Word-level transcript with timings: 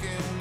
que 0.00 0.31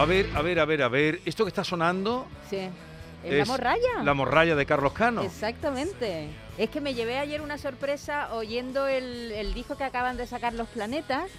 A 0.00 0.06
ver, 0.06 0.30
a 0.34 0.40
ver, 0.40 0.58
a 0.58 0.64
ver, 0.64 0.82
a 0.82 0.88
ver. 0.88 1.20
¿Esto 1.26 1.44
que 1.44 1.50
está 1.50 1.62
sonando? 1.62 2.26
Sí. 2.48 2.70
¿Es 3.22 3.36
la 3.36 3.44
morralla? 3.44 4.02
La 4.02 4.14
morralla 4.14 4.56
de 4.56 4.64
Carlos 4.64 4.94
Cano. 4.94 5.20
Exactamente. 5.20 6.28
Es 6.56 6.70
que 6.70 6.80
me 6.80 6.94
llevé 6.94 7.18
ayer 7.18 7.42
una 7.42 7.58
sorpresa 7.58 8.32
oyendo 8.32 8.88
el, 8.88 9.30
el 9.30 9.52
disco 9.52 9.76
que 9.76 9.84
acaban 9.84 10.16
de 10.16 10.26
sacar 10.26 10.54
Los 10.54 10.68
Planetas, 10.68 11.30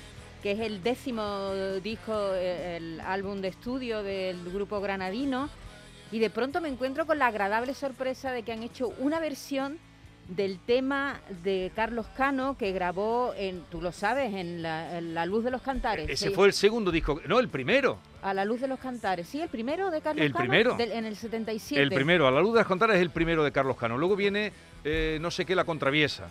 que 0.43 0.51
es 0.51 0.59
el 0.59 0.84
décimo 0.84 1.53
disco, 1.81 2.13
eh, 2.35 2.77
el 2.77 3.01
álbum 3.01 3.41
de 3.41 3.47
estudio 3.47 4.03
del 4.03 4.37
grupo 4.53 4.79
granadino, 4.79 5.49
y 6.12 6.20
de 6.20 6.29
pronto 6.29 6.62
me 6.62 6.70
encuentro 6.70 7.07
con 7.07 7.18
la 7.18 7.25
agradable 7.25 7.73
sorpresa 7.73 8.31
de 8.31 8.43
que 8.43 8.51
han 8.51 8.62
hecho 8.62 8.93
una 8.99 9.20
versión 9.20 9.79
del 10.35 10.60
tema 10.60 11.20
de 11.43 11.71
Carlos 11.76 12.05
Cano 12.15 12.57
que 12.57 12.71
grabó 12.71 13.34
en, 13.37 13.63
tú 13.70 13.82
lo 13.82 13.91
sabes, 13.91 14.34
en 14.34 14.62
La, 14.62 14.98
en 14.98 15.13
La 15.13 15.26
Luz 15.26 15.43
de 15.43 15.51
los 15.51 15.62
Cantares. 15.62 16.10
Ese 16.10 16.29
Sí. 16.29 16.34
fue 16.34 16.48
el 16.48 16.54
segundo 16.54 16.90
disco. 16.91 17.20
No, 17.27 17.40
el 17.40 17.49
primero. 17.49 17.99
A 18.21 18.34
la 18.34 18.46
luz 18.46 18.62
de 18.62 18.68
los 18.68 18.79
cantares. 18.79 19.27
Sí, 19.27 19.41
el 19.41 19.49
primero 19.49 19.90
de 19.90 19.99
Carlos 20.02 20.24
El 20.26 20.32
Cano, 20.32 20.43
primero. 20.46 20.76
del- 20.77 20.91
en 20.91 21.05
el 21.05 21.15
77. 21.15 21.82
El 21.82 21.90
primero. 21.90 22.27
A 22.27 22.32
la 22.32 22.40
luz 22.40 22.54
de 22.54 22.59
las 22.59 22.68
contaras 22.68 22.96
es 22.98 23.02
el 23.02 23.09
primero 23.09 23.43
de 23.43 23.52
Carlos 23.52 23.76
Cano. 23.77 23.98
Luego 23.98 24.15
viene, 24.15 24.54
eh, 24.84 25.18
no 25.21 25.32
sé 25.32 25.43
qué, 25.46 25.55
La 25.55 25.63
Contraviesa. 25.65 26.27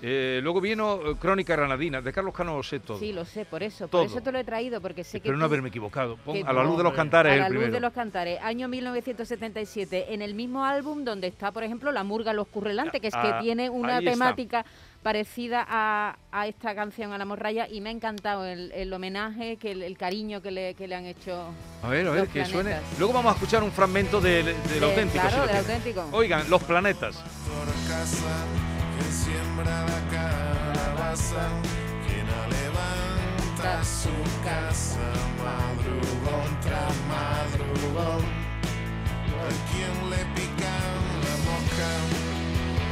Eh, 0.00 0.38
luego 0.42 0.60
vino 0.60 0.94
eh, 1.04 1.14
Crónica 1.18 1.56
Granadina. 1.56 2.00
De 2.00 2.12
Carlos 2.12 2.32
Cano 2.34 2.56
lo 2.56 2.62
sé 2.62 2.78
todo. 2.80 2.98
Sí, 2.98 3.12
lo 3.12 3.24
sé, 3.24 3.44
por 3.44 3.62
eso. 3.62 3.88
Todo. 3.88 4.02
Por 4.02 4.10
eso 4.10 4.20
te 4.22 4.30
lo 4.30 4.38
he 4.38 4.44
traído, 4.44 4.80
porque 4.80 5.02
sé 5.02 5.12
que. 5.20 5.28
Espero 5.28 5.36
no 5.36 5.44
tú- 5.44 5.46
haberme 5.46 5.68
equivocado. 5.70 6.16
Pon 6.18 6.34
que 6.36 6.42
a 6.48 6.52
la 6.52 6.62
luz 6.62 6.76
de 6.76 6.84
los 6.84 6.92
cantares 6.94 7.32
A 7.32 7.36
la 7.36 7.46
el 7.48 7.52
luz 7.52 7.60
primero. 7.62 7.72
de 7.74 7.80
los 7.80 7.92
cantares, 7.92 8.38
año 8.42 8.68
1977, 8.68 10.14
en 10.14 10.22
el 10.22 10.34
mismo 10.34 10.64
álbum 10.64 11.04
donde 11.04 11.26
está, 11.26 11.50
por 11.52 11.64
ejemplo, 11.64 11.90
La 11.92 12.04
Murga 12.04 12.32
Los 12.32 12.46
Currelantes, 12.48 13.00
que 13.00 13.08
es 13.08 13.14
que 13.14 13.20
Ah, 13.20 13.40
tiene 13.42 13.68
una 13.70 13.98
está. 13.98 14.10
temática 14.12 14.64
parecida 15.02 15.64
a, 15.68 16.16
a 16.32 16.46
esta 16.46 16.74
canción, 16.74 17.12
a 17.12 17.18
La 17.18 17.24
Morralla, 17.24 17.66
y 17.68 17.80
me 17.80 17.88
ha 17.88 17.92
encantado 17.92 18.44
el, 18.46 18.70
el 18.72 18.92
homenaje, 18.92 19.56
que 19.56 19.72
el, 19.72 19.82
el 19.82 19.96
cariño 19.96 20.40
que 20.42 20.50
le, 20.50 20.74
que 20.74 20.86
le 20.88 20.94
han 20.94 21.06
hecho. 21.06 21.50
A 21.82 21.88
ver, 21.88 22.06
a 22.06 22.10
ver, 22.10 22.28
que 22.28 22.44
suene. 22.44 22.76
Luego 22.98 23.12
vamos 23.14 23.32
a 23.32 23.34
escuchar 23.34 23.62
un 23.62 23.72
fragmento 23.72 24.20
del, 24.20 24.46
del 24.46 24.80
de- 24.80 24.86
auténtico. 24.86 25.22
Claro, 25.28 25.38
lo 25.42 25.46
del 25.48 25.56
auténtico. 25.56 26.04
Oigan, 26.12 26.48
Los 26.50 26.62
Planetas. 26.64 27.16
por 27.16 27.66
casa, 27.88 28.44
quien 28.98 29.12
siembra 29.12 29.84
la 29.86 30.00
calabaza, 30.10 31.48
quien 32.06 32.26
levanta 32.50 33.84
su 33.84 34.10
casa, 34.44 35.08
madrugón 35.38 36.50
tras 36.60 36.94
madrugón, 37.08 38.24
a 39.38 39.50
quien 39.70 39.94
le 40.10 40.22
pican 40.34 40.96
la 41.24 41.34
mosca, 41.48 41.90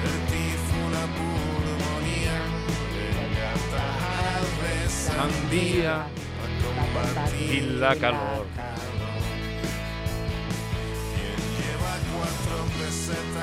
el 0.07 0.17
tifo, 0.31 0.81
la 0.97 1.07
pulmonía, 1.17 2.37
el 3.13 3.31
de 4.63 4.89
sandía, 4.89 5.95
a 6.03 6.47
combatir 6.63 7.65
la 7.81 7.93
calor. 7.97 8.47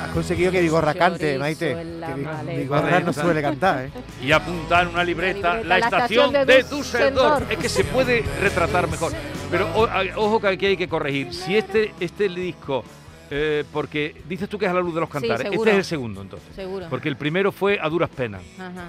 Has 0.02 0.10
conseguido 0.12 0.52
que 0.52 0.62
Vigorra 0.62 0.94
cante, 0.94 1.38
Maite. 1.38 1.76
Que. 1.76 2.58
Vigorra 2.58 3.00
no 3.00 3.14
suele 3.14 3.42
cantar, 3.42 3.86
¿eh? 3.86 3.92
y 4.22 4.32
apuntar 4.32 4.84
en 4.84 4.94
una 4.94 5.04
libreta, 5.04 5.56
libreta, 5.56 5.68
la, 5.68 5.80
la 5.80 5.86
estación, 5.86 6.34
de, 6.34 6.46
de 6.46 6.64
Düsseldorf. 6.64 7.52
Es 7.52 7.58
que 7.58 7.70
se 7.70 7.84
puede 7.84 8.24
retratar 8.42 8.90
mejor. 8.90 9.14
Pero 9.50 9.70
ojo 10.16 10.40
que 10.40 10.48
aquí 10.48 10.66
hay 10.66 10.78
que 10.78 10.88
corregir. 10.88 11.34
Si 11.34 11.56
este, 11.56 11.94
este 12.00 12.28
disco, 12.30 12.84
eh, 13.30 13.64
porque 13.72 14.22
dices 14.28 14.50
tú 14.50 14.58
que 14.58 14.66
es 14.66 14.72
a 14.72 14.74
la 14.74 14.82
luz 14.82 14.96
de 14.96 15.02
los 15.02 15.10
cantares, 15.10 15.48
este 15.52 15.70
es 15.70 15.76
el 15.78 15.86
segundo 15.86 16.22
entonces. 16.22 16.56
Seguro. 16.56 16.88
Porque 16.90 17.10
el 17.10 17.18
primero 17.18 17.52
fue 17.52 17.80
a 17.82 17.88
duras 17.90 18.10
penas. 18.10 18.42
Ajá. 18.58 18.88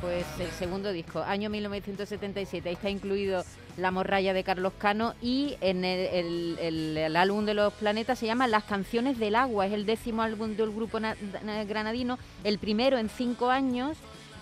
Pues 0.00 0.26
el 0.38 0.50
segundo 0.50 0.92
disco, 0.92 1.22
año 1.22 1.48
1977. 1.48 2.68
Ahí 2.68 2.74
está 2.74 2.90
incluido 2.90 3.42
La 3.78 3.90
Morralla 3.90 4.34
de 4.34 4.44
Carlos 4.44 4.74
Cano 4.78 5.14
y 5.22 5.56
en 5.62 5.84
el, 5.84 5.98
el- 6.12 6.58
el- 6.60 6.96
el 6.98 7.16
álbum 7.16 7.46
de 7.46 7.54
los 7.54 7.72
planetas 7.72 8.18
se 8.18 8.26
llama 8.26 8.46
Las 8.46 8.64
Canciones 8.64 9.18
del 9.18 9.34
Agua. 9.34 9.66
Es 9.66 9.72
el 9.72 9.86
décimo 9.86 10.22
álbum 10.22 10.54
del 10.54 10.70
grupo 10.70 11.00
na- 11.00 11.16
na- 11.44 11.64
granadino, 11.64 12.18
el 12.44 12.58
primero 12.58 12.98
en 12.98 13.08
cinco 13.08 13.50
años. 13.50 13.96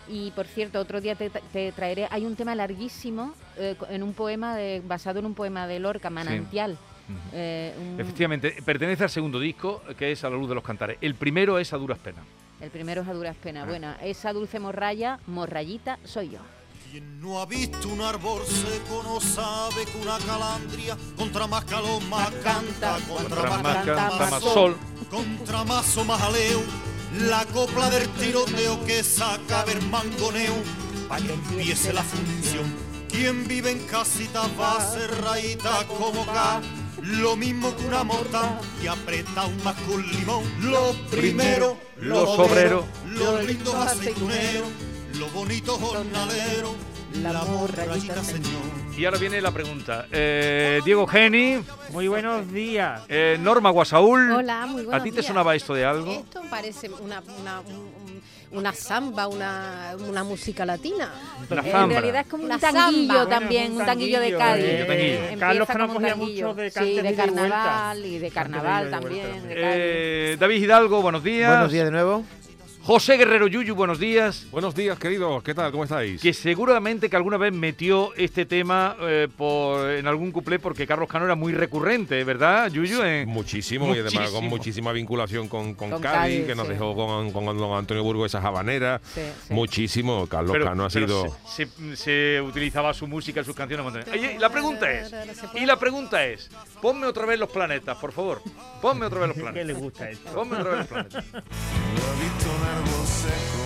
Y 0.09 0.32
por 0.32 0.47
cierto, 0.47 0.81
otro 0.81 1.00
día 1.00 1.14
te, 1.14 1.31
te 1.31 1.72
traeré. 1.72 2.09
Hay 2.10 2.26
un 2.26 2.37
tema 2.37 2.54
larguísimo 2.54 3.34
eh, 3.56 3.75
en 3.88 4.03
un 4.03 4.12
poema 4.12 4.54
de, 4.56 4.82
basado 4.84 5.20
en 5.20 5.25
un 5.26 5.34
poema 5.34 5.66
de 5.66 5.78
Lorca, 5.78 6.10
Manantial. 6.10 6.76
Eh, 7.32 7.72
un- 7.81 8.00
Efectivamente, 8.00 8.56
pertenece 8.64 9.04
al 9.04 9.10
segundo 9.10 9.38
disco, 9.38 9.82
que 9.97 10.10
es 10.12 10.22
A 10.25 10.31
la 10.31 10.37
luz 10.37 10.48
de 10.48 10.56
los 10.56 10.64
cantares. 10.64 10.98
El 11.00 11.14
primero 11.14 11.59
es 11.59 11.72
A 11.72 11.76
duras 11.78 11.98
penas. 11.98 12.25
El 12.64 12.70
primero 12.70 13.02
es 13.02 13.08
a 13.08 13.12
duras 13.12 13.36
Ah. 13.38 13.42
penas. 13.42 13.69
Bueno, 13.69 13.94
esa 14.02 14.32
dulce 14.32 14.58
morralla, 14.58 15.19
morrayita, 15.26 15.98
soy 16.04 16.30
yo. 16.30 16.38
Quien 16.91 17.20
no 17.20 17.41
ha 17.41 17.47
visto 17.47 17.88
un 17.88 18.00
árbol 18.00 18.42
seco 18.47 19.02
no 19.04 19.20
sabe 19.20 19.84
que 19.84 19.98
una 19.98 20.16
calandria 20.19 20.97
contra 21.16 21.47
más 21.47 21.64
calor 21.64 22.02
más 22.04 22.30
canta, 22.42 22.97
contra, 23.08 23.36
Contra 23.36 23.50
más 23.50 23.62
más 23.62 23.76
canta 23.84 24.10
más 24.19 24.30
más 24.30 24.42
sol, 24.42 24.76
contra 25.10 25.64
más 25.64 25.97
o 25.97 26.04
más 26.04 26.20
jaleo, 26.20 26.62
la 27.28 27.44
copla 27.47 27.91
del 27.91 28.08
tiroteo 28.10 28.84
que 28.84 29.02
saca 29.02 29.64
ver 29.64 29.82
mangoneo, 29.82 30.54
pa' 31.08 31.19
que 31.19 31.32
empiece 31.32 31.92
la 31.92 32.02
función. 32.02 32.72
Quien 33.08 33.46
vive 33.48 33.70
en 33.72 33.86
casita 33.86 34.42
va 34.60 34.81
cerradita 34.81 35.84
como 35.98 36.22
acá, 36.22 36.60
lo 37.04 37.37
mismo 37.37 37.75
que 37.76 37.84
una 37.87 38.03
mota 38.04 38.59
y 38.82 38.87
aprieta 38.87 39.47
un 39.47 39.62
más 39.62 39.75
con 39.82 40.03
limón. 40.10 40.44
Lo 40.62 40.92
primero, 41.10 41.76
Los 42.00 42.28
obreros. 42.38 42.84
los 43.06 43.44
lindos 43.44 43.75
aceituneros, 43.75 44.69
los 45.19 45.32
bonitos 45.32 45.78
jornaleros, 45.78 46.72
La 47.22 47.32
la 47.32 47.44
morrayita, 47.44 48.22
señor. 48.25 48.50
Y 48.97 49.04
ahora 49.04 49.19
viene 49.19 49.41
la 49.41 49.53
pregunta. 49.53 50.06
Eh, 50.10 50.81
Diego 50.84 51.06
Geni, 51.06 51.62
Muy 51.93 52.09
buenos 52.09 52.50
días. 52.53 53.03
eh, 53.09 53.37
Norma 53.41 53.70
Guasaúl. 53.70 54.32
Hola, 54.32 54.66
muy 54.66 54.82
buenos 54.84 55.00
¿A 55.00 55.04
ti 55.04 55.10
te 55.10 55.16
días. 55.16 55.26
sonaba 55.26 55.54
esto 55.54 55.75
de 55.75 55.84
algo? 55.84 56.10
Esto 56.12 56.43
parece 56.50 56.88
una, 56.91 57.22
una, 57.41 57.60
un- 57.60 58.04
una 58.54 58.72
samba, 58.72 59.26
una, 59.28 59.94
una 60.09 60.25
música 60.25 60.65
latina. 60.65 61.12
Una 61.50 61.60
En 61.62 61.70
zambra. 61.72 62.00
realidad 62.00 62.22
es 62.22 62.28
como 62.28 62.44
Una 62.44 62.54
un 62.54 62.60
tanguillo 62.60 63.15
zamba. 63.15 63.28
también, 63.28 63.65
Bueno, 63.69 63.81
un 63.81 63.87
tanguillo 63.87 64.20
de 64.20 64.31
tanguillo, 64.32 64.38
Cádiz. 64.38 64.65
eh, 64.66 65.37
Carlos 65.38 65.69
como 65.69 65.84
un 65.84 65.92
cogía 65.94 66.15
mucho 66.16 66.54
de 66.54 66.70
Sí, 66.70 66.94
de 66.97 67.03
de 67.03 67.10
y 67.10 67.14
carnaval 67.16 68.04
y 68.06 68.19
de 68.19 68.31
carnaval 68.31 68.84
de 68.87 68.91
también. 68.91 69.48
de 69.48 69.54
Cádiz. 69.54 69.75
Eh, 69.76 70.37
David 70.38 70.62
Hidalgo, 70.62 71.03
buenos 71.03 71.22
días. 71.25 71.50
Buenos 71.50 71.72
días 71.72 71.84
de 71.84 71.91
nuevo. 71.91 72.25
José 72.87 73.17
Guerrero 73.17 73.47
Yuyu, 73.47 73.75
buenos 73.75 73.99
días. 73.99 74.47
Buenos 74.50 74.75
días, 74.75 74.99
queridos. 74.99 75.43
¿Qué 75.43 75.55
tal? 75.55 75.72
¿Cómo 75.72 75.84
estáis? 75.84 76.21
Que 76.21 76.34
seguramente 76.34 77.09
que 77.09 77.17
alguna 77.17 77.39
vez 77.39 77.50
metió 77.50 78.12
este 78.15 78.45
tema 78.45 78.94
eh, 79.00 79.26
por, 79.35 79.88
en 79.88 80.06
algún 80.06 80.31
cuplé 80.32 80.58
porque 80.58 80.87
Carlos 80.87 81.08
Cano 81.08 81.25
era 81.25 81.35
muy 81.35 81.55
recurrente, 81.55 82.23
¿verdad, 82.25 82.70
Yuyu? 82.70 83.03
En- 83.03 83.26
Muchísimo, 83.31 83.87
y 83.97 84.00
además 84.00 84.12
con 84.12 84.20
Muchísimo. 84.44 84.50
muchísima 84.50 84.93
vinculación 84.93 85.49
con, 85.49 85.73
con, 85.73 85.88
Con 85.93 86.03
Cádiz, 86.03 86.19
Cádiz, 86.41 86.47
que 86.47 86.55
nos 86.55 86.67
sí. 86.67 86.73
dejó 86.75 86.94
con, 86.94 87.32
con 87.32 87.47
don 87.56 87.73
Antonio 87.79 88.03
Burgo 88.05 88.26
esas 88.26 88.44
habaneras. 88.44 89.00
Sí, 89.14 89.23
sí. 89.49 89.55
Muchísimo. 89.55 90.26
Carlos 90.26 90.53
pero- 90.53 90.67
Cano 90.67 90.85
ha 90.85 90.88
pero 90.91 91.06
sido. 91.06 91.37
Se, 91.49 91.64
se- 91.67 91.97
se 91.97 92.41
utilizaba 92.43 92.93
su 92.93 93.06
música, 93.06 93.43
sus 93.43 93.56
canciones. 93.56 94.05
y 94.14 94.38
la 94.38 94.50
pregunta 94.50 94.93
es, 94.93 95.11
y 95.55 95.64
la 95.64 95.79
pregunta 95.79 96.23
es, 96.26 96.50
ponme 96.82 97.06
otra 97.06 97.25
vez 97.25 97.38
los 97.38 97.49
planetas, 97.49 97.97
por 97.97 98.12
favor. 98.12 98.43
Ponme 98.82 99.06
otra 99.06 99.20
vez 99.20 99.29
los 99.29 99.37
¿Qué 99.38 99.43
le 99.43 99.53
planetas. 99.75 99.82
gusta 99.82 100.11
esto? 100.11 100.31
Ponme 100.35 100.56
otra 100.58 100.70
vez 100.73 100.79
los 100.81 100.87
planetas. 100.88 101.25
Árbol 102.75 103.06
seco, 103.06 103.65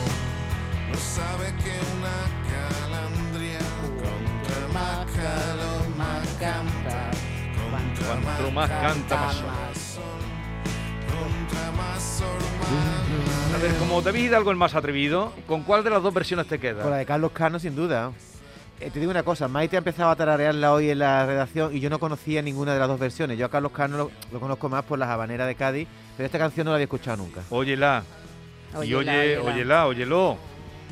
no 0.90 0.98
sabe 0.98 1.46
que 1.62 1.74
una 1.96 2.18
calandria 2.50 3.58
contra 4.02 4.58
más 4.72 5.06
calor 5.12 5.88
más 5.96 6.28
canta, 6.38 7.10
contra 7.56 8.06
Cuanto 8.08 8.50
más 8.52 8.70
canta, 8.70 9.16
más 9.16 9.98
contra 11.08 11.68
A 13.54 13.60
ver, 13.60 13.74
como 13.76 14.02
David 14.02 14.24
Hidalgo 14.26 14.50
el 14.50 14.56
más 14.56 14.74
atrevido, 14.74 15.32
¿con 15.46 15.62
cuál 15.62 15.82
de 15.84 15.90
las 15.90 16.02
dos 16.02 16.12
versiones 16.14 16.46
te 16.46 16.58
Con 16.58 16.66
la 16.74 16.82
queda? 16.82 16.96
de 16.96 17.06
Carlos 17.06 17.32
Cano, 17.32 17.58
sin 17.58 17.74
duda. 17.74 18.12
eh, 18.80 18.90
te 18.90 19.00
digo 19.00 19.10
una 19.10 19.22
cosa, 19.24 19.48
Maite 19.48 19.76
ha 19.76 19.78
empezado 19.78 20.10
a 20.10 20.16
tararearla 20.16 20.72
hoy 20.72 20.90
en 20.90 21.00
la 21.00 21.26
redacción 21.26 21.74
y 21.74 21.80
yo 21.80 21.90
no 21.90 21.98
conocía 21.98 22.40
ninguna 22.42 22.72
de 22.74 22.78
las 22.78 22.88
dos 22.88 23.00
versiones. 23.00 23.36
Yo 23.38 23.46
a 23.46 23.50
Carlos 23.50 23.72
Cano 23.72 23.96
lo, 23.96 24.10
lo 24.32 24.40
conozco 24.40 24.68
más 24.68 24.84
por 24.84 24.98
las 24.98 25.08
habaneras 25.08 25.48
de 25.48 25.54
Cádiz, 25.56 25.88
pero 26.16 26.26
esta 26.26 26.38
canción 26.38 26.66
no 26.66 26.70
la 26.70 26.76
había 26.76 26.84
escuchado 26.84 27.16
nunca. 27.16 27.40
Óyela. 27.50 28.04
Y 28.74 28.94
oye, 28.94 29.38
óyela. 29.38 29.86
óyelo. 29.86 30.38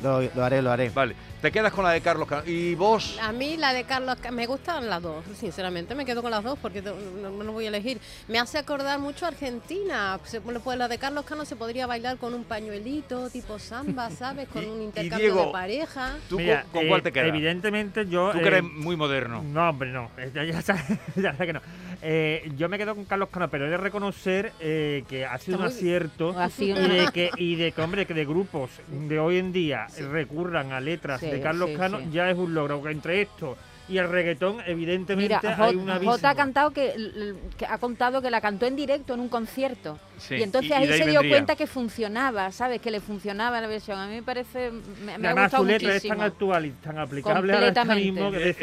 Lo, 0.03 0.21
lo 0.21 0.43
haré, 0.43 0.61
lo 0.61 0.71
haré. 0.71 0.91
Vale, 0.91 1.15
te 1.41 1.51
quedas 1.51 1.73
con 1.73 1.83
la 1.83 1.89
de 1.89 2.01
Carlos 2.01 2.27
Cano. 2.27 2.43
¿Y 2.45 2.75
vos? 2.75 3.17
A 3.19 3.31
mí 3.31 3.57
la 3.57 3.73
de 3.73 3.83
Carlos, 3.83 4.15
Ca- 4.21 4.29
me 4.29 4.45
gustan 4.45 4.87
las 4.87 5.01
dos, 5.01 5.25
sinceramente, 5.35 5.95
me 5.95 6.05
quedo 6.05 6.21
con 6.21 6.29
las 6.29 6.43
dos 6.43 6.59
porque 6.61 6.83
no, 6.83 7.31
no 7.31 7.51
voy 7.51 7.65
a 7.65 7.69
elegir. 7.69 7.99
Me 8.27 8.37
hace 8.37 8.59
acordar 8.59 8.99
mucho 8.99 9.25
a 9.25 9.29
Argentina, 9.29 10.19
Se- 10.23 10.39
pues 10.39 10.77
la 10.77 10.87
de 10.87 10.99
Carlos 10.99 11.25
Cano 11.25 11.45
se 11.45 11.55
podría 11.55 11.87
bailar 11.87 12.17
con 12.17 12.35
un 12.35 12.43
pañuelito 12.43 13.27
tipo 13.31 13.57
samba, 13.57 14.09
¿sabes? 14.11 14.47
Con 14.49 14.65
un 14.69 14.81
y 14.81 14.85
intercambio 14.85 15.17
Diego, 15.33 15.45
de 15.47 15.51
pareja. 15.51 16.15
¿Tú 16.29 16.37
Mira, 16.37 16.61
con, 16.61 16.71
con 16.73 16.83
eh, 16.85 16.87
cuál 16.89 17.01
te 17.01 17.11
quedas? 17.11 17.29
Evidentemente 17.29 18.05
yo... 18.07 18.29
Tú 18.33 18.37
que 18.37 18.43
eh, 18.43 18.47
eres 18.49 18.63
muy 18.65 18.95
moderno. 18.95 19.41
No, 19.41 19.67
hombre, 19.69 19.91
no. 19.91 20.11
eh, 20.17 20.29
Ya, 20.35 20.43
ya 20.43 20.61
sabes, 20.61 20.83
ya 21.15 21.31
sabes 21.33 21.47
que 21.47 21.53
no. 21.53 21.61
Eh, 22.01 22.51
yo 22.57 22.69
me 22.69 22.77
quedo 22.77 22.93
con 22.95 23.05
Carlos 23.05 23.29
Cano, 23.29 23.49
pero 23.49 23.65
he 23.65 23.69
de 23.69 23.77
reconocer 23.77 24.53
eh, 24.59 25.03
que 25.09 25.25
ha 25.25 25.37
sido 25.37 25.55
Está 25.57 25.67
un 25.67 25.73
acierto 25.73 26.29
Ha 26.37 26.49
sido 26.49 26.79
y 26.81 26.85
una- 26.85 26.93
de 26.93 27.07
que 27.11 27.29
y 27.37 27.55
de 27.55 27.71
que 27.71 27.81
hombre 27.81 28.05
que 28.05 28.13
de 28.13 28.25
grupos 28.25 28.69
de 28.87 29.19
hoy 29.19 29.37
en 29.37 29.51
día 29.51 29.87
recurran 30.11 30.71
a 30.71 30.79
letras 30.79 31.19
Sí, 31.19 31.27
de 31.29 31.41
Carlos 31.41 31.69
sí, 31.71 31.75
Cano 31.75 31.99
ya 32.11 32.29
es 32.29 32.37
un 32.37 32.53
logro. 32.53 32.87
Entre 32.87 33.21
esto 33.21 33.57
y 33.89 33.97
el 33.97 34.09
reggaetón, 34.09 34.57
evidentemente 34.67 35.37
Mira, 35.41 35.55
hay 35.57 35.73
J- 35.73 35.81
un 35.83 35.89
abismo. 35.89 36.11
Jota 36.11 36.29
ha 36.31 36.35
cantado 36.35 36.71
que, 36.71 37.33
que 37.57 37.65
ha 37.65 37.77
contado 37.77 38.21
que 38.21 38.29
la 38.29 38.41
cantó 38.41 38.65
en 38.65 38.75
directo 38.75 39.13
en 39.13 39.21
un 39.21 39.29
concierto. 39.29 39.97
Sí, 40.17 40.35
Y 40.35 40.43
entonces 40.43 40.71
y- 40.71 40.73
ahí 40.73 40.87
se 40.87 41.05
dio 41.09 41.21
cuenta 41.27 41.55
que 41.55 41.67
funcionaba, 41.67 42.51
¿sabes? 42.51 42.81
Que 42.81 42.91
le 42.91 42.99
funcionaba 43.01 43.61
la 43.61 43.67
versión. 43.67 43.99
A 43.99 44.07
mí 44.07 44.15
me 44.15 44.23
parece, 44.23 44.71
me, 45.05 45.17
me 45.17 45.27
ha 45.27 45.33
gustado 45.33 45.63
su 45.63 45.67
letra 45.67 45.89
es 45.89 45.93
muchísimo. 45.95 46.15
tan 46.15 46.25
actual 46.25 46.65
y 46.65 46.71
tan 46.71 46.97
aplicable 46.97 47.53
ahora 47.53 47.67
Completamente. 47.67 48.11
mismo 48.11 48.31
que, 48.31 48.49
Eh, 48.49 48.55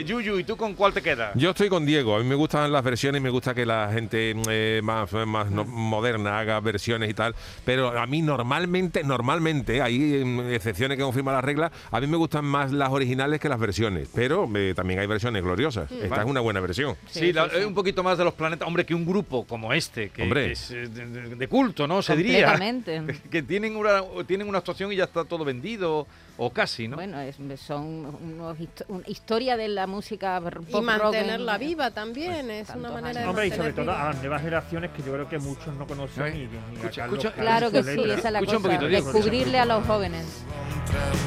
eh, 0.00 0.04
Yuyu, 0.04 0.38
¿y 0.38 0.44
tú 0.44 0.56
con 0.56 0.74
cuál 0.74 0.92
te 0.92 1.02
quedas? 1.02 1.32
Yo 1.34 1.50
estoy 1.50 1.68
con 1.68 1.86
Diego. 1.86 2.16
A 2.16 2.18
mí 2.18 2.24
me 2.24 2.34
gustan 2.34 2.70
las 2.72 2.82
versiones 2.84 3.20
y 3.20 3.22
me 3.22 3.30
gusta 3.30 3.54
que 3.54 3.64
la 3.66 3.90
gente 3.92 4.34
eh, 4.48 4.80
más, 4.82 5.12
más 5.12 5.50
no- 5.50 5.64
moderna 5.64 6.38
haga 6.38 6.58
versiones 6.60 7.10
y 7.10 7.14
tal. 7.14 7.34
Pero 7.64 7.98
a 7.98 8.06
mí 8.06 8.22
normalmente, 8.22 9.02
normalmente, 9.04 9.82
hay 9.82 9.98
mm, 10.24 10.52
excepciones 10.52 10.96
que 10.98 11.04
confirman 11.04 11.34
la 11.34 11.40
regla, 11.40 11.70
a 11.90 12.00
mí 12.00 12.06
me 12.06 12.16
gustan 12.16 12.44
más 12.44 12.72
las 12.72 12.90
originales 12.90 13.40
que 13.40 13.48
las 13.48 13.58
versiones. 13.58 14.08
Pero 14.14 14.48
eh, 14.54 14.72
también 14.74 15.00
hay 15.00 15.06
versiones 15.06 15.42
gloriosas. 15.42 15.90
Esta 15.90 16.08
Vale. 16.08 16.22
es 16.24 16.28
una 16.30 16.40
buena 16.40 16.60
versión. 16.60 16.96
Sí, 17.06 17.20
Sí, 17.20 17.32
la- 17.32 17.44
sí, 17.44 17.50
sí. 17.54 17.62
eh, 17.62 17.66
un 17.66 17.74
poquito 17.74 18.02
más 18.02 18.18
de 18.18 18.24
los 18.24 18.34
planetas. 18.34 18.66
Hombre, 18.66 18.84
que 18.84 18.94
un 18.94 19.06
grupo 19.06 19.46
como 19.46 19.72
este, 19.72 20.10
que, 20.10 20.22
Hombre. 20.22 20.46
que 20.46 20.52
es 20.52 20.70
eh, 20.70 20.88
de, 20.96 21.06
de- 21.28 21.34
de 21.36 21.48
culto, 21.48 21.86
¿no? 21.86 22.02
Se 22.02 22.16
diría. 22.16 22.56
Que 23.30 23.42
tienen 23.42 23.76
una, 23.76 24.02
tienen 24.26 24.48
una 24.48 24.58
actuación 24.58 24.92
y 24.92 24.96
ya 24.96 25.04
está 25.04 25.24
todo 25.24 25.44
vendido, 25.44 26.06
o 26.38 26.50
casi, 26.50 26.88
¿no? 26.88 26.96
Bueno, 26.96 27.20
es- 27.20 27.36
son 27.60 28.06
unos 28.22 28.58
histo- 28.58 28.84
una 28.88 29.04
historia 29.08 29.56
de 29.56 29.68
la 29.68 29.86
música 29.86 30.40
pop 30.40 30.54
Y 30.68 30.72
rock 30.72 30.82
mantenerla 30.84 31.54
en- 31.54 31.60
viva 31.60 31.90
también, 31.90 32.50
es 32.50 32.66
tantos 32.68 32.84
una 32.90 32.92
manera 33.00 33.12
de 33.12 33.18
años. 33.20 33.28
Hombre, 33.30 33.46
y 33.46 33.50
sobre 33.52 33.72
todo 33.72 33.92
a 33.92 34.04
las 34.06 34.16
nuevas 34.18 34.40
generaciones 34.42 34.90
que 34.92 35.02
yo 35.02 35.12
creo 35.12 35.28
que 35.28 35.38
muchos 35.38 35.74
no 35.76 35.86
conocen 35.86 36.24
ni, 36.32 36.40
ni 36.40 36.44
a 36.46 36.72
escucha, 36.74 37.02
Carlos 37.02 37.18
escucha. 37.24 37.28
Y 37.36 37.40
Claro 37.40 37.70
que 37.70 37.82
sí, 37.82 38.00
esa 38.10 38.28
es 38.28 38.32
la 38.32 38.40
cosa. 38.40 38.58
poquito, 38.60 38.86
descubrirle 38.88 39.58
a 39.58 39.64
los 39.64 39.86
jóvenes. 39.86 40.24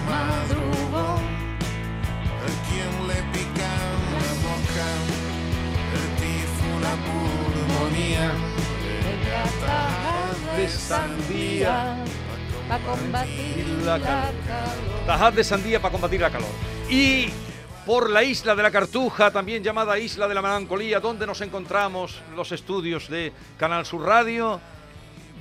Madrugo, 0.07 1.00
a 1.00 2.50
quien 2.68 3.07
le 3.07 3.15
pica 3.33 3.69
la 6.81 8.59
pulmonía. 9.30 10.58
de 10.58 10.70
sandía 10.70 12.04
para 12.68 12.86
combatir 12.86 13.68
la 13.84 14.00
calor. 14.00 14.34
Tajad 15.06 15.34
de 15.34 15.44
sandía 15.44 15.81
para 15.81 15.92
combatir 15.92 16.22
la 16.22 16.30
calor. 16.30 16.50
Y 16.90 17.30
por 17.86 18.10
la 18.10 18.24
isla 18.24 18.56
de 18.56 18.62
la 18.64 18.70
Cartuja, 18.70 19.31
también 19.31 19.64
llamada 19.64 19.98
Isla 19.98 20.28
de 20.28 20.36
la 20.36 20.42
Melancolía, 20.42 21.00
donde 21.00 21.26
nos 21.26 21.42
encontramos 21.42 22.22
los 22.36 22.52
estudios 22.52 23.10
de 23.10 23.34
Canal 23.58 23.86
Sur 23.86 24.04
Radio, 24.06 24.62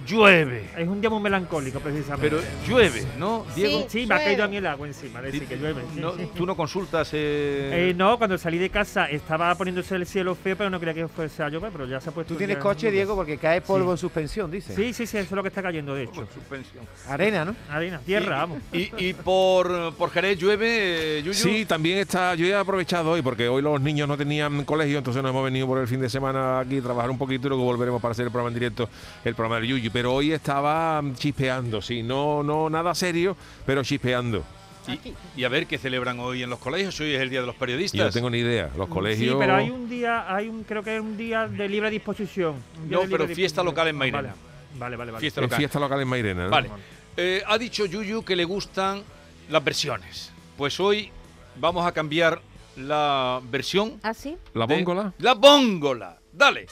llueve. 0.09 0.71
Es 0.77 0.89
un 0.89 1.01
día 1.01 1.11
muy 1.11 1.21
melancólico, 1.21 1.81
precisamente. 1.81 2.29
Pero 2.31 2.43
llueve, 2.67 3.03
¿no, 3.19 3.45
Diego? 3.55 3.87
Sí, 3.89 4.07
me 4.07 4.15
ha 4.15 4.19
caído 4.19 4.45
a 4.45 4.49
mí 4.49 4.57
el 4.57 4.67
agua 4.67 4.87
encima, 4.87 5.19
es 5.21 5.27
decir, 5.27 5.47
que 5.47 5.57
llueve. 5.57 5.83
sí, 5.95 6.01
No, 6.01 6.13
sí. 6.17 6.29
Tú 6.35 6.47
no 6.47 6.57
consultas. 6.57 7.11
eh, 7.13 7.89
Eh, 7.91 7.95
no, 7.95 8.17
cuando 8.19 8.39
salí 8.39 8.59
de 8.59 8.71
casa 8.71 9.07
estaba 9.11 9.55
poniéndose 9.55 9.95
el 9.95 10.07
cielo 10.07 10.35
feo, 10.35 10.57
pero 10.57 10.71
no 10.71 10.79
creía 10.81 10.95
que 10.95 11.09
fuese 11.09 11.43
a 11.43 11.49
llover, 11.49 11.71
pero 11.73 11.87
ya 11.87 12.01
se 12.01 12.09
ha 12.09 12.13
puesto. 12.13 12.35
Tú 12.35 12.39
tienes 12.39 12.59
coche, 12.59 12.91
Diego, 12.91 13.15
porque 13.15 13.37
cae 13.39 13.61
polvo 13.61 13.87
Sí. 13.87 13.91
en 13.93 13.99
suspensión, 13.99 14.51
dice. 14.51 14.75
Sí, 14.75 14.93
sí, 14.93 15.07
sí, 15.07 15.17
eso 15.19 15.27
es 15.27 15.33
lo 15.33 15.43
que 15.43 15.49
está 15.49 15.63
cayendo, 15.63 15.95
de 15.95 16.05
hecho. 16.05 16.27
suspensión. 16.33 16.85
Arena, 17.09 17.45
¿no? 17.45 17.55
Harina, 17.71 17.99
tierra, 18.01 18.37
vamos. 18.39 18.59
Y, 18.73 18.91
y 18.97 19.13
por, 19.15 19.95
por 19.95 20.11
Jerez 20.11 20.39
llueve, 20.39 21.19
eh, 21.19 21.23
Yuyu. 21.23 21.35
Sí, 21.35 21.65
también 21.67 21.99
está. 21.99 22.35
Yo 22.35 22.47
he 22.47 22.55
aprovechado 22.55 23.11
hoy 23.11 23.23
porque 23.23 23.49
hoy 23.49 23.63
los 23.63 23.81
niños 23.81 24.09
no 24.09 24.17
tenían 24.17 24.65
colegio, 24.65 24.99
entonces 24.99 25.23
nos 25.23 25.31
hemos 25.31 25.45
venido 25.45 25.67
por 25.67 25.79
el 25.79 25.87
fin 25.89 26.01
de 26.01 26.09
semana 26.09 26.61
aquí 26.61 26.79
a 26.79 26.83
trabajar 26.83 27.11
un 27.11 27.19
poquito 27.19 27.47
y 27.47 27.51
luego 27.51 27.65
volveremos 27.65 28.01
para 28.01 28.13
hacer 28.13 28.25
el 28.27 28.31
programa 28.31 28.49
en 28.49 28.55
directo, 28.55 28.89
el 29.25 29.35
programa 29.35 29.57
del 29.61 29.69
Yuyu. 29.71 29.91
Pero 29.99 30.15
hoy 30.15 30.31
estaba 30.33 31.03
mm, 31.03 31.17
chispeando, 31.17 31.83
sí, 31.83 32.05
no, 32.05 32.45
no 32.45 32.71
nada 32.71 32.95
serio, 32.95 33.37
pero 33.67 33.83
chispeando. 33.83 34.45
Y, 34.87 35.41
y 35.41 35.43
a 35.43 35.49
ver 35.49 35.67
qué 35.67 35.77
celebran 35.77 36.21
hoy 36.21 36.45
en 36.45 36.51
los 36.51 36.61
colegios. 36.61 37.01
Hoy 37.01 37.15
es 37.15 37.21
el 37.21 37.31
Día 37.31 37.41
de 37.41 37.47
los 37.49 37.57
Periodistas. 37.57 38.01
no 38.07 38.13
tengo 38.13 38.31
ni 38.31 38.39
idea. 38.39 38.71
Los 38.77 38.87
colegios. 38.89 39.33
Sí, 39.33 39.37
pero 39.41 39.57
hay 39.57 39.71
un 39.71 39.89
día, 39.91 40.33
hay 40.33 40.47
un, 40.47 40.63
creo 40.63 40.85
que 40.85 40.95
es 40.95 41.01
un 41.03 41.17
día 41.17 41.49
de 41.49 41.69
libre 41.69 41.91
disposición. 41.91 42.63
No, 42.89 43.01
pero 43.11 43.27
fiesta 43.27 43.61
local 43.65 43.89
en 43.89 43.97
Ah, 43.97 43.99
Mairena. 43.99 44.21
Vale, 44.23 44.35
vale, 44.79 44.97
vale. 44.97 45.11
vale. 45.11 45.21
Fiesta 45.21 45.41
en 45.41 45.47
local. 45.47 45.59
fiesta 45.59 45.81
local 45.81 46.01
en 46.01 46.07
Mairena. 46.09 46.45
¿no? 46.45 46.51
Vale. 46.51 46.71
Eh, 47.17 47.43
ha 47.45 47.59
dicho 47.59 47.85
Yuyu 47.85 48.23
que 48.25 48.37
le 48.37 48.45
gustan 48.45 49.03
las 49.51 49.65
versiones. 49.65 50.31
Pues 50.57 50.79
hoy 50.79 51.11
vamos 51.57 51.85
a 51.85 51.91
cambiar 51.91 52.41
la 52.77 53.41
versión. 53.51 53.99
¿Ah, 54.05 54.15
sí? 54.15 54.37
La 54.55 54.65
bóngola. 54.65 55.13
La 55.19 55.35
bóngola. 55.35 56.19
Dale. 56.33 56.67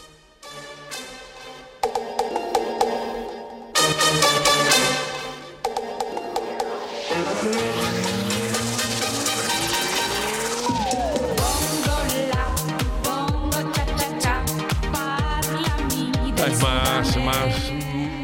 Es 16.46 16.62
más, 16.62 17.16
más, 17.16 17.72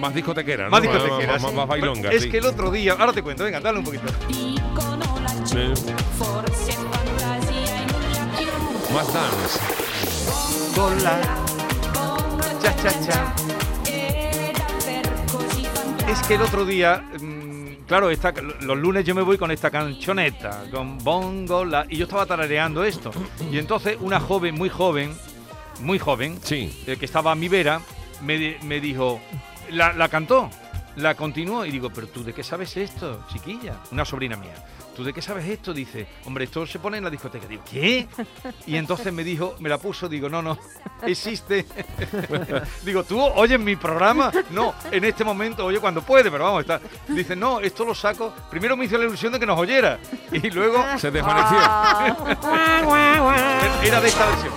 más 0.01 0.15
discotequera, 0.15 0.65
¿no? 0.65 0.71
Más 0.71 0.83
discotequera. 0.83 1.33
Más, 1.33 1.43
más- 1.43 1.51
sí. 1.51 1.57
más 1.57 1.69
bailonga. 1.69 2.11
Es 2.11 2.23
sí. 2.23 2.31
que 2.31 2.39
el 2.39 2.47
otro 2.47 2.71
día. 2.71 2.93
Ahora 2.93 3.13
te 3.13 3.23
cuento, 3.23 3.45
venga, 3.45 3.61
dale 3.61 3.79
un 3.79 3.85
poquito. 3.85 4.05
Sí. 5.45 5.73
Más 8.95 9.13
dance. 9.13 9.59
Cha, 12.63 12.77
cha, 12.77 13.01
cha. 13.07 13.62
Es 16.13 16.23
que 16.29 16.35
el 16.35 16.43
otro 16.43 16.65
día. 16.65 17.03
mm, 17.21 17.63
Claro, 17.87 18.09
esta- 18.11 18.33
los 18.61 18.79
lunes 18.79 19.05
yo 19.05 19.15
me 19.15 19.21
voy 19.23 19.37
con 19.37 19.51
esta 19.51 19.71
canchoneta, 19.71 20.65
con 20.71 20.97
bongo, 20.99 21.63
la, 21.65 21.85
y 21.91 21.97
yo 21.97 22.05
estaba 22.05 22.25
tarareando 22.25 22.85
esto. 22.85 23.11
Y 23.51 23.59
entonces 23.59 23.99
una 24.01 24.19
joven, 24.21 24.55
muy 24.55 24.69
joven, 24.71 25.13
muy 25.81 25.99
joven, 25.99 26.39
Sí. 26.43 26.83
eh, 26.87 26.97
que 26.97 27.05
estaba 27.05 27.33
a 27.33 27.35
mi 27.35 27.49
vera, 27.49 27.81
me, 28.23 28.57
me 28.63 28.81
dijo, 28.81 29.21
la, 29.71 29.93
la 29.93 30.09
cantó, 30.09 30.49
la 30.97 31.15
continuó 31.15 31.65
y 31.65 31.71
digo, 31.71 31.91
pero 31.91 32.09
tú 32.09 32.25
de 32.25 32.33
qué 32.33 32.43
sabes 32.43 32.77
esto, 32.77 33.25
chiquilla, 33.33 33.77
una 33.91 34.05
sobrina 34.05 34.37
mía. 34.37 34.55
¿Tú 34.95 35.03
de 35.03 35.15
qué 35.15 35.23
sabes 35.23 35.49
esto? 35.49 35.73
Dice, 35.73 36.07
hombre, 36.27 36.45
esto 36.45 36.67
se 36.67 36.79
pone 36.79 36.99
en 36.99 37.05
la 37.05 37.11
discoteca. 37.11 37.47
Digo, 37.47 37.63
¿qué? 37.71 38.07
Y 38.67 38.77
entonces 38.77 39.11
me 39.13 39.25
dijo, 39.25 39.57
me 39.59 39.71
la 39.71 39.79
puso, 39.79 40.09
digo, 40.09 40.29
no, 40.29 40.43
no, 40.43 40.59
existe. 41.07 41.65
digo, 42.85 43.03
¿tú 43.05 43.19
oyes 43.19 43.59
mi 43.59 43.77
programa? 43.77 44.31
No, 44.51 44.75
en 44.91 45.05
este 45.05 45.25
momento, 45.25 45.65
oye, 45.65 45.81
cuando 45.81 46.03
puede, 46.03 46.31
pero 46.31 46.45
vamos, 46.45 46.61
está. 46.61 46.79
Dice, 47.09 47.35
no, 47.35 47.61
esto 47.61 47.87
lo 47.87 47.95
saco. 47.95 48.35
Primero 48.51 48.77
me 48.77 48.85
hizo 48.85 48.99
la 48.99 49.05
ilusión 49.05 49.33
de 49.33 49.41
que 49.41 49.47
nos 49.47 49.59
oyera. 49.59 49.99
Y 50.31 50.51
luego 50.51 50.85
Se 50.99 51.11
desvaneció. 51.11 51.59
era 53.83 54.01
de 54.01 54.09
esta 54.09 54.27
versión. 54.27 54.53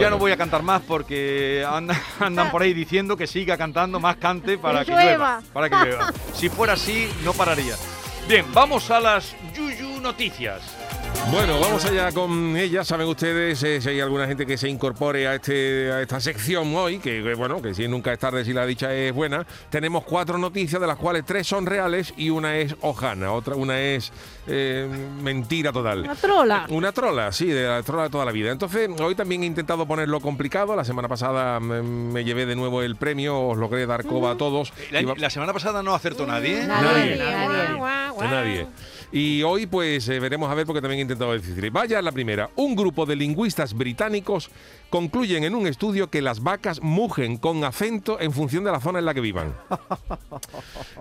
Ya 0.00 0.10
no 0.10 0.18
voy 0.18 0.32
a 0.32 0.36
cantar 0.36 0.62
más 0.62 0.82
porque 0.82 1.66
andan, 1.68 1.96
andan 2.20 2.50
por 2.50 2.62
ahí 2.62 2.72
diciendo 2.74 3.16
que 3.16 3.26
siga 3.26 3.56
cantando 3.56 3.98
más 4.00 4.16
cante 4.16 4.58
para 4.58 4.80
Que 4.80 4.86
que 4.86 4.92
llueva. 4.92 5.06
llueva. 5.10 5.42
Para 5.52 5.68
que 5.70 5.76
llueva. 5.76 6.12
Si 6.34 6.48
fuera 6.48 6.74
así, 6.74 7.08
no 7.24 7.32
pararía. 7.32 7.74
Bien, 8.28 8.44
vamos 8.52 8.90
a 8.90 9.00
las 9.00 9.34
Yuyu 9.54 10.00
Noticias. 10.00 10.60
Bueno, 11.30 11.58
vamos 11.60 11.84
allá 11.84 12.12
con 12.12 12.56
ella. 12.56 12.84
Saben 12.84 13.08
ustedes 13.08 13.60
eh, 13.64 13.80
si 13.80 13.88
hay 13.88 14.00
alguna 14.00 14.26
gente 14.28 14.46
que 14.46 14.56
se 14.56 14.68
incorpore 14.68 15.26
a, 15.26 15.34
este, 15.34 15.90
a 15.90 16.00
esta 16.00 16.20
sección 16.20 16.74
hoy, 16.76 16.98
que, 16.98 17.20
que, 17.22 17.34
bueno, 17.34 17.60
que 17.60 17.74
si 17.74 17.88
nunca 17.88 18.12
es 18.12 18.18
tarde, 18.20 18.44
si 18.44 18.52
la 18.52 18.64
dicha 18.64 18.94
es 18.94 19.12
buena. 19.12 19.44
Tenemos 19.68 20.04
cuatro 20.04 20.38
noticias, 20.38 20.80
de 20.80 20.86
las 20.86 20.96
cuales 20.96 21.24
tres 21.26 21.46
son 21.46 21.66
reales 21.66 22.14
y 22.16 22.30
una 22.30 22.56
es 22.56 22.76
hojana, 22.80 23.32
otra 23.32 23.56
una 23.56 23.80
es 23.80 24.12
eh, 24.46 24.88
mentira 25.20 25.72
total. 25.72 26.02
Una 26.02 26.14
trola. 26.14 26.66
Una 26.70 26.92
trola, 26.92 27.32
sí, 27.32 27.46
de 27.46 27.66
la 27.66 27.82
trola 27.82 28.04
de 28.04 28.10
toda 28.10 28.24
la 28.24 28.32
vida. 28.32 28.52
Entonces, 28.52 28.88
hoy 29.00 29.16
también 29.16 29.42
he 29.42 29.46
intentado 29.46 29.84
ponerlo 29.84 30.20
complicado. 30.20 30.76
La 30.76 30.84
semana 30.84 31.08
pasada 31.08 31.58
me, 31.58 31.82
me 31.82 32.24
llevé 32.24 32.46
de 32.46 32.54
nuevo 32.54 32.82
el 32.82 32.94
premio, 32.94 33.40
os 33.48 33.58
logré 33.58 33.84
dar 33.86 34.04
coba 34.04 34.30
a 34.30 34.36
todos. 34.36 34.72
La, 34.92 35.02
Iba- 35.02 35.14
la 35.18 35.28
semana 35.30 35.52
pasada 35.52 35.82
no 35.82 35.92
acertó 35.92 36.24
nadie. 36.24 36.62
¿eh? 36.62 36.66
Nadie, 36.68 37.16
Nadie, 37.16 37.16
nadie. 37.16 38.20
de 38.20 38.28
nadie. 38.28 38.66
Y 39.12 39.42
hoy 39.42 39.66
pues 39.66 40.08
eh, 40.08 40.18
veremos 40.18 40.50
a 40.50 40.54
ver 40.54 40.66
porque 40.66 40.80
también 40.80 40.98
he 40.98 41.02
intentado 41.02 41.32
decir. 41.32 41.70
Vaya 41.70 42.02
la 42.02 42.12
primera. 42.12 42.50
Un 42.56 42.74
grupo 42.74 43.06
de 43.06 43.16
lingüistas 43.16 43.74
británicos 43.74 44.50
concluyen 44.90 45.44
en 45.44 45.54
un 45.54 45.66
estudio 45.66 46.08
que 46.10 46.22
las 46.22 46.42
vacas 46.42 46.80
mugen 46.82 47.36
con 47.36 47.64
acento 47.64 48.20
en 48.20 48.32
función 48.32 48.64
de 48.64 48.72
la 48.72 48.80
zona 48.80 48.98
en 48.98 49.04
la 49.04 49.14
que 49.14 49.20
vivan. 49.20 49.54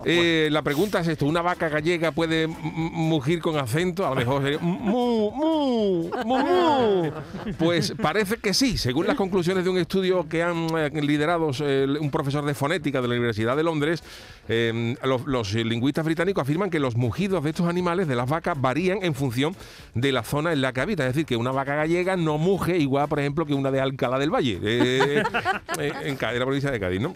Eh, 0.08 0.50
la 0.52 0.62
pregunta 0.62 1.00
es 1.00 1.08
esto, 1.08 1.26
¿una 1.26 1.42
vaca 1.42 1.68
gallega 1.68 2.12
puede 2.12 2.48
mugir 2.48 3.42
con 3.42 3.58
acento? 3.58 4.06
A 4.06 4.12
lo 4.12 4.16
mejor 4.16 4.44
sería 4.44 4.60
mu, 4.60 5.32
mu, 5.32 6.10
mu, 6.24 6.38
mu. 6.38 7.12
Pues 7.58 7.94
parece 8.00 8.38
que 8.38 8.54
sí, 8.54 8.78
según 8.78 9.08
las 9.08 9.16
conclusiones 9.16 9.64
de 9.64 9.70
un 9.70 9.78
estudio 9.78 10.28
que 10.30 10.44
han 10.44 10.68
eh, 10.78 10.92
liderado 11.02 11.50
eh, 11.60 11.88
un 12.00 12.12
profesor 12.12 12.46
de 12.46 12.54
fonética 12.54 13.02
de 13.02 13.08
la 13.08 13.16
Universidad 13.16 13.58
de 13.58 13.64
Londres, 13.64 14.04
eh, 14.48 14.96
los, 15.04 15.26
los 15.26 15.54
lingüistas 15.54 16.06
británicos 16.06 16.44
afirman 16.44 16.70
que 16.70 16.80
los 16.80 16.96
mugidos 16.96 17.44
de 17.44 17.50
estos 17.50 17.68
animales, 17.68 18.08
de 18.08 18.16
las 18.16 18.30
vacas, 18.30 18.60
varían 18.60 19.00
en 19.02 19.16
función 19.16 19.56
de 19.96 20.12
la 20.12 20.24
zona 20.24 20.54
en 20.54 20.62
la 20.62 20.74
que 20.74 20.82
habita. 20.82 21.04
Es 21.08 21.14
decir, 21.14 21.26
que 21.26 21.38
una 21.38 21.52
vaca 21.52 21.76
gallega 21.76 22.16
no 22.16 22.38
muge 22.38 22.78
igual, 22.78 23.08
por 23.08 23.20
ejemplo, 23.20 23.46
que 23.46 23.54
una 23.54 23.72
de 23.76 23.82
Alcalá 23.82 24.18
del 24.18 24.34
Valle, 24.34 24.60
eh, 24.64 25.24
eh, 25.80 25.94
en, 26.04 26.16
Cádiz, 26.16 26.40
la 26.40 26.46
provincia 26.46 26.72
de 26.72 26.80
Cádiz, 26.80 27.02
¿no? 27.02 27.14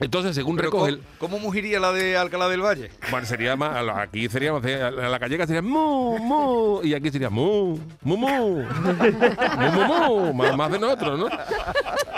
Entonces, 0.00 0.34
según 0.34 0.56
Pero 0.56 0.66
recoge... 0.70 0.90
¿cómo, 0.92 0.96
el- 0.96 1.02
¿Cómo 1.18 1.38
mugiría 1.38 1.80
la 1.80 1.92
de 1.92 2.16
Alcalá 2.16 2.48
del 2.48 2.62
Valle? 2.62 2.90
bueno, 3.10 3.26
sería 3.26 3.56
más, 3.56 3.84
aquí 3.96 4.28
sería, 4.28 4.52
más- 4.52 4.64
a 4.64 4.90
la 4.90 5.18
gallega 5.18 5.46
sería 5.46 5.62
mu, 5.62 6.18
mu, 6.18 6.80
y 6.84 6.94
aquí 6.94 7.10
sería 7.10 7.30
mu, 7.30 7.78
mu, 8.02 8.16
mu, 8.16 8.62
mu, 8.62 9.70
mu, 9.72 9.84
mu, 9.86 10.34
más, 10.34 10.56
más 10.56 10.70
de 10.72 10.78
nosotros, 10.78 11.18
¿no? 11.18 11.28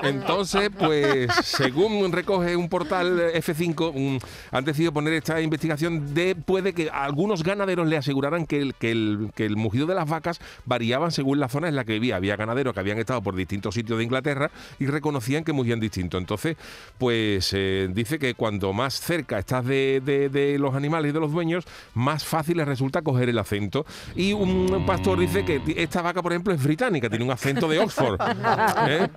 Entonces, 0.02 0.70
pues, 0.78 1.30
según 1.44 2.10
recoge 2.12 2.56
un 2.56 2.68
portal 2.68 3.20
eh, 3.20 3.40
F5, 3.42 3.92
un- 3.94 4.18
han 4.50 4.64
decidido 4.64 4.92
poner 4.92 5.12
esta 5.14 5.40
investigación 5.40 6.14
de, 6.14 6.34
puede 6.34 6.72
que 6.72 6.90
algunos 6.90 7.42
ganaderos 7.42 7.86
le 7.86 7.96
aseguraran 7.96 8.46
que 8.46 8.60
el, 8.60 8.74
que, 8.74 8.90
el, 8.92 9.30
que 9.34 9.44
el 9.46 9.56
mugido 9.56 9.86
de 9.86 9.94
las 9.94 10.08
vacas 10.08 10.40
variaban 10.64 11.10
según 11.12 11.38
la 11.40 11.48
zona 11.48 11.68
en 11.68 11.76
la 11.76 11.84
que 11.84 11.92
vivía. 11.94 12.16
Había 12.16 12.36
ganaderos 12.36 12.74
que 12.74 12.80
habían 12.80 12.98
estado 12.98 13.22
por 13.22 13.34
distintos 13.34 13.69
sitios 13.74 13.98
de 13.98 14.04
Inglaterra 14.04 14.50
y 14.78 14.86
reconocían 14.86 15.44
que 15.44 15.52
mugían 15.52 15.80
distinto. 15.80 16.18
Entonces, 16.18 16.56
pues, 16.98 17.52
eh, 17.52 17.88
dice 17.92 18.18
que 18.18 18.34
cuando 18.34 18.72
más 18.72 19.00
cerca 19.00 19.38
estás 19.38 19.64
de, 19.64 20.56
los 20.58 20.74
animales 20.74 21.10
y 21.10 21.12
de 21.12 21.20
los 21.20 21.32
dueños, 21.32 21.64
más 21.94 22.24
fácil 22.24 22.56
les 22.58 22.66
resulta 22.66 23.02
coger 23.02 23.28
el 23.28 23.38
acento. 23.38 23.86
Y 24.14 24.32
un 24.32 24.84
pastor 24.86 25.18
dice 25.18 25.44
que 25.44 25.60
esta 25.76 26.02
vaca, 26.02 26.22
por 26.22 26.32
ejemplo, 26.32 26.52
es 26.52 26.62
británica, 26.62 27.08
tiene 27.08 27.24
un 27.24 27.30
acento 27.30 27.68
de 27.68 27.78
Oxford. 27.78 28.20
¿eh? 28.88 29.08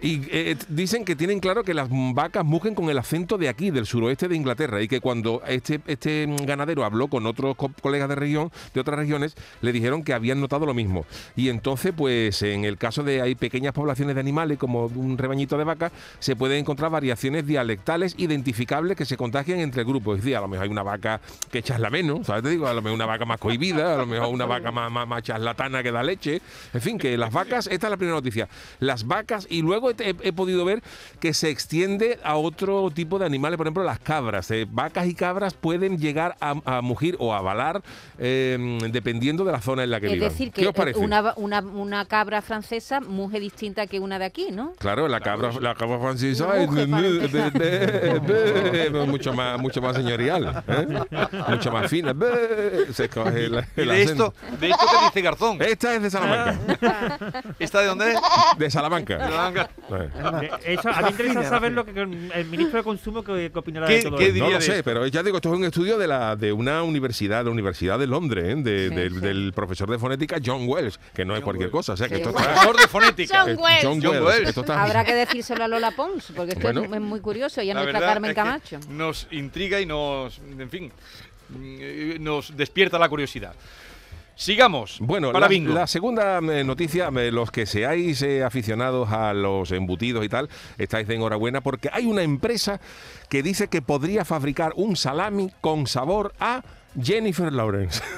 Y 0.00 0.20
eh, 0.30 0.56
dicen 0.68 1.04
que 1.04 1.16
tienen 1.16 1.40
claro 1.40 1.62
que 1.64 1.74
las 1.74 1.88
vacas 1.90 2.44
mugen 2.44 2.74
con 2.74 2.88
el 2.90 2.98
acento 2.98 3.38
de 3.38 3.48
aquí, 3.48 3.70
del 3.70 3.86
suroeste 3.86 4.28
de 4.28 4.36
Inglaterra, 4.36 4.82
y 4.82 4.88
que 4.88 5.00
cuando 5.00 5.42
este, 5.46 5.80
este 5.86 6.26
ganadero 6.44 6.84
habló 6.84 7.08
con 7.08 7.26
otros 7.26 7.56
co- 7.56 7.70
colegas 7.82 8.08
de 8.08 8.14
región, 8.14 8.50
de 8.74 8.80
otras 8.80 8.98
regiones, 8.98 9.34
le 9.60 9.72
dijeron 9.72 10.02
que 10.02 10.12
habían 10.14 10.40
notado 10.40 10.66
lo 10.66 10.74
mismo. 10.74 11.04
Y 11.36 11.48
entonces, 11.48 11.92
pues 11.96 12.42
en 12.42 12.64
el 12.64 12.76
caso 12.78 13.02
de 13.02 13.20
hay 13.22 13.34
pequeñas 13.34 13.72
poblaciones 13.72 13.89
de 13.98 14.20
animales, 14.20 14.58
como 14.58 14.86
un 14.86 15.18
rebañito 15.18 15.58
de 15.58 15.64
vacas, 15.64 15.92
se 16.18 16.36
pueden 16.36 16.58
encontrar 16.58 16.90
variaciones 16.90 17.46
dialectales 17.46 18.14
identificables 18.18 18.96
que 18.96 19.04
se 19.04 19.16
contagian 19.16 19.58
entre 19.60 19.84
grupos. 19.84 20.18
Es 20.18 20.24
decir, 20.24 20.36
a 20.36 20.40
lo 20.40 20.48
mejor 20.48 20.64
hay 20.64 20.70
una 20.70 20.82
vaca 20.82 21.20
que 21.50 21.62
chasla 21.62 21.90
menos, 21.90 22.26
¿sabes? 22.26 22.42
Te 22.42 22.50
digo, 22.50 22.66
a 22.66 22.74
lo 22.74 22.82
mejor 22.82 22.94
una 22.96 23.06
vaca 23.06 23.24
más 23.24 23.38
cohibida, 23.38 23.94
a 23.94 23.98
lo 23.98 24.06
mejor 24.06 24.28
una 24.28 24.46
vaca 24.46 24.70
más, 24.70 24.90
más, 24.90 25.06
más 25.06 25.22
charlatana 25.22 25.82
que 25.82 25.92
da 25.92 26.02
leche. 26.02 26.40
En 26.72 26.80
fin, 26.80 26.98
que 26.98 27.16
las 27.18 27.32
vacas, 27.32 27.66
esta 27.66 27.86
es 27.86 27.90
la 27.90 27.96
primera 27.96 28.16
noticia. 28.16 28.48
Las 28.78 29.06
vacas, 29.06 29.46
y 29.50 29.62
luego 29.62 29.90
he, 29.90 30.14
he 30.22 30.32
podido 30.32 30.64
ver 30.64 30.82
que 31.20 31.34
se 31.34 31.50
extiende 31.50 32.18
a 32.24 32.36
otro 32.36 32.90
tipo 32.90 33.18
de 33.18 33.26
animales, 33.26 33.56
por 33.56 33.66
ejemplo, 33.66 33.82
las 33.84 33.98
cabras. 33.98 34.50
eh, 34.50 34.66
vacas 34.70 35.06
y 35.06 35.14
cabras 35.14 35.54
pueden 35.54 35.98
llegar 35.98 36.36
a, 36.40 36.54
a 36.64 36.80
mugir 36.80 37.16
o 37.18 37.34
a 37.34 37.40
balar 37.40 37.82
eh, 38.18 38.78
dependiendo 38.90 39.44
de 39.44 39.52
la 39.52 39.60
zona 39.60 39.84
en 39.84 39.90
la 39.90 40.00
que 40.00 40.06
Es 40.06 40.12
vivan. 40.12 40.28
decir, 40.28 40.52
¿Qué 40.52 40.62
que 40.62 40.68
os 40.68 40.74
parece? 40.74 40.98
una, 41.00 41.34
una, 41.36 41.60
una 41.60 42.04
cabra 42.04 42.42
francesa 42.42 43.00
muge 43.00 43.40
distinta 43.40 43.79
que 43.86 43.98
una 44.00 44.18
de 44.18 44.24
aquí, 44.24 44.48
¿no? 44.52 44.72
Claro, 44.78 45.08
la 45.08 45.20
cabra, 45.20 45.50
la 45.60 45.74
cabra 45.74 45.98
francesa 45.98 46.56
es 46.62 46.68
mucho 49.06 49.32
más, 49.32 49.58
mucho 49.60 49.80
más 49.80 49.96
señorial, 49.96 50.62
¿eh? 50.68 50.86
mucho 51.48 51.70
más 51.72 51.90
fina. 51.90 52.12
be- 52.12 52.92
Se 52.92 53.08
coge 53.08 53.46
el, 53.46 53.64
¿Y 53.76 53.80
el 53.80 53.88
de 53.88 54.02
esto, 54.02 54.34
de 54.60 54.70
esto 54.70 54.86
que 54.86 55.04
dice 55.06 55.20
Garzón? 55.22 55.58
Esta 55.62 55.94
es 55.94 56.02
de 56.02 56.10
Salamanca. 56.10 57.18
¿Esta 57.58 57.80
de 57.80 57.86
dónde 57.86 58.12
es? 58.12 58.18
De 58.58 58.70
Salamanca. 58.70 59.18
Salamanca. 59.18 59.70
Eh. 59.90 60.08
De- 60.64 60.74
Eso, 60.74 60.88
a 60.88 60.96
mí 60.98 61.02
me 61.04 61.10
interesa 61.10 61.44
saber 61.48 61.72
lo 61.72 61.84
que 61.84 62.00
el 62.00 62.46
ministro 62.46 62.78
de 62.78 62.84
Consumo 62.84 63.22
que, 63.22 63.50
que 63.52 63.58
opinará 63.58 63.86
¿Qué- 63.86 63.96
de 63.96 64.02
todo 64.04 64.16
qué 64.18 64.26
esto. 64.28 64.38
No 64.44 64.50
lo 64.50 64.60
sé, 64.60 64.82
pero 64.82 65.06
ya 65.06 65.22
digo, 65.22 65.36
esto 65.36 65.52
es 65.52 65.58
un 65.58 65.64
estudio 65.64 65.98
de 65.98 66.06
la 66.06 66.36
de 66.36 66.52
una 66.52 66.82
universidad, 66.82 67.38
de 67.38 67.44
la 67.44 67.50
Universidad 67.50 67.98
de 67.98 68.06
Londres, 68.06 68.44
¿eh? 68.46 68.54
de- 68.56 68.88
Sí, 68.90 68.94
del, 68.94 69.14
sí. 69.14 69.20
del 69.20 69.52
profesor 69.54 69.90
de 69.90 69.98
fonética 69.98 70.38
John 70.44 70.62
Wells, 70.66 70.98
que 71.14 71.24
no 71.24 71.36
es 71.36 71.42
cualquier 71.42 71.70
cosa. 71.70 71.92
O 71.92 71.96
sea, 71.96 72.08
que 72.08 72.16
Sí, 72.16 72.22
esto 72.22 72.30
está. 72.30 72.42
Profesor 72.52 72.76
de 72.80 72.88
fonética. 72.88 73.42
John 73.44 73.56
Wells. 73.70 73.84
John 73.84 74.00
John 74.02 74.12
Wells. 74.12 74.26
Wells. 74.26 74.48
Esto 74.48 74.60
está 74.62 74.82
Habrá 74.82 75.04
que 75.04 75.14
decírselo 75.14 75.64
a 75.64 75.68
Lola 75.68 75.90
Pons, 75.92 76.32
porque 76.34 76.52
esto 76.52 76.72
Bueno. 76.72 76.94
es, 76.94 77.00
muy 77.00 77.20
curioso, 77.20 77.62
y 77.62 77.70
a 77.70 77.74
La 77.74 77.82
nuestra 77.82 78.00
Carmen 78.00 78.30
es 78.30 78.34
que 78.34 78.40
Camacho. 78.42 78.80
Nos 78.88 79.26
intriga 79.30 79.80
y 79.80 79.86
nos, 79.86 80.38
en 80.38 80.70
fin, 80.70 80.92
mm, 81.48 82.22
nos 82.22 82.56
despierta 82.56 82.98
la 82.98 83.08
curiosidad. 83.08 83.54
Sigamos. 84.40 84.96
Bueno, 85.00 85.32
para 85.32 85.40
la, 85.40 85.48
bingo. 85.48 85.74
la 85.74 85.86
segunda 85.86 86.38
eh, 86.38 86.64
noticia, 86.64 87.10
eh, 87.14 87.30
los 87.30 87.50
que 87.50 87.66
seáis 87.66 88.22
eh, 88.22 88.42
aficionados 88.42 89.10
a 89.12 89.34
los 89.34 89.70
embutidos 89.70 90.24
y 90.24 90.30
tal, 90.30 90.48
estáis 90.78 91.06
de 91.06 91.16
enhorabuena 91.16 91.60
porque 91.60 91.90
hay 91.92 92.06
una 92.06 92.22
empresa 92.22 92.80
que 93.28 93.42
dice 93.42 93.68
que 93.68 93.82
podría 93.82 94.24
fabricar 94.24 94.72
un 94.76 94.96
salami 94.96 95.52
con 95.60 95.86
sabor 95.86 96.32
a 96.40 96.62
Jennifer 97.00 97.52
Lawrence. 97.52 98.02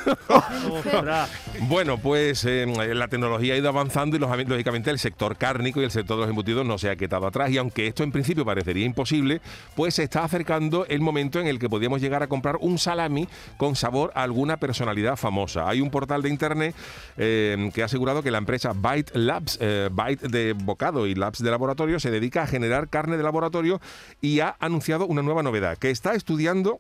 Bueno, 1.69 1.99
pues 1.99 2.45
eh, 2.45 2.67
la 2.95 3.09
tecnología 3.09 3.55
ha 3.55 3.57
ido 3.57 3.69
avanzando 3.69 4.17
y 4.17 4.19
los- 4.19 4.31
lógicamente 4.49 4.91
el 4.91 4.99
sector 4.99 5.37
cárnico 5.37 5.81
y 5.81 5.85
el 5.85 5.91
sector 5.91 6.17
de 6.17 6.23
los 6.23 6.31
embutidos 6.31 6.67
no 6.67 6.79
se 6.79 6.91
ha 6.91 6.97
quedado 6.97 7.27
atrás. 7.27 7.51
Y 7.51 7.59
aunque 7.59 7.87
esto 7.87 8.03
en 8.03 8.13
principio 8.13 8.45
parecería 8.45 8.85
imposible, 8.85 9.41
pues 9.75 9.95
se 9.95 10.03
está 10.03 10.25
acercando 10.25 10.87
el 10.87 11.01
momento 11.01 11.41
en 11.41 11.47
el 11.47 11.59
que 11.59 11.69
podríamos 11.69 12.01
llegar 12.01 12.23
a 12.23 12.27
comprar 12.27 12.57
un 12.61 12.79
salami 12.79 13.29
con 13.57 13.77
sabor 13.77 14.13
a 14.15 14.23
alguna 14.23 14.57
personalidad 14.57 15.17
famosa. 15.17 15.69
Hay 15.69 15.81
un 15.81 15.91
portal 15.91 16.23
de 16.23 16.29
internet 16.31 16.75
eh, 17.17 17.71
que 17.75 17.83
ha 17.83 17.87
asegurado 17.87 18.23
que 18.23 18.31
la 18.31 18.39
empresa 18.39 18.73
Byte 18.75 19.15
Labs, 19.15 19.59
eh, 19.61 19.89
Byte 19.93 20.29
de 20.29 20.53
bocado 20.55 21.07
y 21.07 21.15
Labs 21.15 21.43
de 21.43 21.51
laboratorio, 21.51 22.01
se 22.01 22.11
dedica 22.11 22.43
a 22.43 22.47
generar 22.47 22.89
carne 22.89 23.17
de 23.17 23.23
laboratorio 23.23 23.81
y 24.21 24.41
ha 24.41 24.57
anunciado 24.59 25.07
una 25.07 25.23
nueva 25.23 25.43
novedad, 25.43 25.79
que 25.79 25.91
está 25.91 26.15
estudiando 26.15 26.79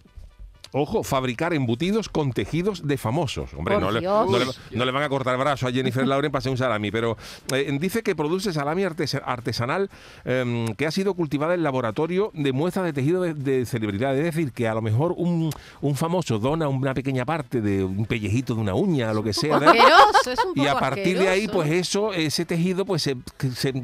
Ojo, 0.72 1.02
fabricar 1.02 1.52
embutidos 1.52 2.08
con 2.08 2.32
tejidos 2.32 2.86
de 2.88 2.96
famosos. 2.96 3.52
Hombre, 3.54 3.74
no 3.78 3.90
le, 3.90 4.00
no, 4.30 4.38
le, 4.38 4.44
no 4.78 4.84
le 4.86 4.90
van 4.90 5.02
a 5.02 5.08
cortar 5.08 5.36
brazo 5.36 5.66
a 5.66 5.72
Jennifer 5.72 6.06
Lawrence 6.08 6.30
para 6.30 6.38
hacer 6.40 6.50
un 6.52 6.56
salami, 6.58 6.90
pero 6.90 7.16
eh, 7.54 7.76
dice 7.78 8.02
que 8.02 8.16
produce 8.16 8.52
salami 8.52 8.82
artes- 8.84 9.20
artesanal 9.24 9.90
em, 10.24 10.66
que 10.74 10.86
ha 10.86 10.90
sido 10.90 11.14
cultivada 11.14 11.54
en 11.54 11.62
laboratorio 11.62 12.30
de 12.34 12.52
muestras 12.52 12.86
de 12.86 12.92
tejido 12.94 13.22
de, 13.22 13.34
de 13.34 13.66
celebridades. 13.66 14.18
Es 14.26 14.34
decir, 14.34 14.52
que 14.52 14.66
a 14.66 14.74
lo 14.74 14.80
mejor 14.82 15.12
un, 15.16 15.50
un 15.82 15.94
famoso 15.94 16.38
dona 16.38 16.68
una 16.68 16.94
pequeña 16.94 17.24
parte 17.26 17.60
de 17.60 17.84
un 17.84 18.06
pellejito 18.06 18.54
de 18.54 18.60
una 18.62 18.74
uña, 18.74 19.12
lo 19.12 19.22
que 19.22 19.32
sea. 19.34 19.58
es 20.32 20.38
un 20.44 20.58
Y 20.58 20.66
a 20.68 20.78
partir 20.78 21.18
de 21.18 21.28
ahí, 21.28 21.48
pues 21.48 21.70
eso, 21.70 22.12
ese 22.14 22.44
tejido, 22.46 22.84
pues 22.86 23.02
se, 23.02 23.16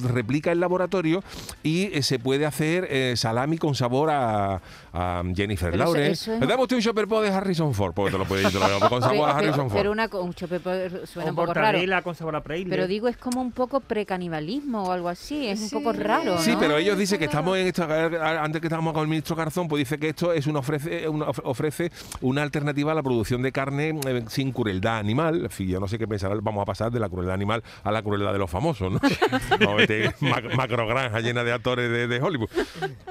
replica 0.00 0.52
en 0.52 0.60
laboratorio 0.60 1.22
y 1.62 1.84
eh, 1.96 2.02
se 2.02 2.18
puede 2.18 2.46
hacer 2.46 2.86
eh, 2.90 3.14
salami 3.16 3.58
con 3.58 3.74
sabor 3.74 4.10
a, 4.10 4.60
a 4.92 5.22
Jennifer 5.34 5.70
Pero 5.70 5.84
eso- 5.84 5.92
eso 6.12 6.32
es- 6.34 6.40
un 6.78 6.82
Super 6.82 7.06
de 7.22 7.28
Harrison 7.30 7.74
Ford, 7.74 7.92
porque 7.94 8.12
te 8.12 8.18
lo 8.18 8.24
puedes 8.24 8.44
decir, 8.44 8.60
te 8.60 8.88
con 8.88 9.00
sabor 9.02 9.28
a 9.30 9.36
Pero, 9.36 9.48
Harrison 9.48 9.68
Ford. 9.70 9.78
pero 9.78 9.92
una, 9.92 10.08
un 10.12 10.32
suena 11.06 11.30
Con 11.30 11.30
un 11.30 11.36
poco 11.36 11.54
raro. 11.54 11.78
con 12.02 12.14
sabor 12.14 12.36
a. 12.36 12.42
Pero 12.42 12.86
digo, 12.86 13.08
es 13.08 13.16
como 13.16 13.40
un 13.40 13.52
poco 13.52 13.80
precanibalismo 13.80 14.84
o 14.84 14.92
algo 14.92 15.08
así, 15.08 15.46
es 15.46 15.60
un 15.60 15.70
poco 15.70 15.92
raro, 15.92 16.38
Sí, 16.38 16.54
pero 16.58 16.76
ellos 16.78 16.96
dicen 16.98 17.18
que 17.18 17.26
estamos 17.26 17.56
en 17.58 17.66
esto, 17.66 17.82
antes 17.84 18.60
que 18.60 18.66
estábamos 18.68 18.92
con 18.94 19.02
el 19.02 19.08
ministro 19.08 19.36
Garzón, 19.36 19.68
pues 19.68 19.80
dice 19.80 19.98
que 19.98 20.08
esto 20.10 20.32
es 20.32 20.46
una 20.46 20.60
ofrece, 20.60 21.08
una, 21.08 21.26
of- 21.26 21.40
ofrece 21.44 21.90
una 22.20 22.42
alternativa 22.42 22.92
a 22.92 22.94
la 22.94 23.02
producción 23.02 23.42
de 23.42 23.52
carne 23.52 23.98
eh, 24.06 24.24
sin 24.28 24.52
crueldad 24.52 24.98
animal. 24.98 25.42
En 25.44 25.50
fin, 25.50 25.68
yo 25.68 25.80
no 25.80 25.88
sé 25.88 25.98
qué 25.98 26.06
pensar, 26.08 26.30
vamos 26.42 26.62
a 26.62 26.64
pasar 26.64 26.90
de 26.92 27.00
la 27.00 27.08
crueldad 27.08 27.34
animal 27.34 27.62
a 27.84 27.90
la 27.92 28.02
crueldad 28.02 28.32
de 28.32 28.38
los 28.38 28.50
famosos, 28.50 28.92
¿no? 28.92 29.00
A 29.68 29.74
mac- 30.20 30.54
macrogranja 30.54 31.20
llena 31.20 31.44
de 31.44 31.52
actores 31.52 31.90
de, 31.90 32.06
de 32.06 32.20
Hollywood. 32.22 32.48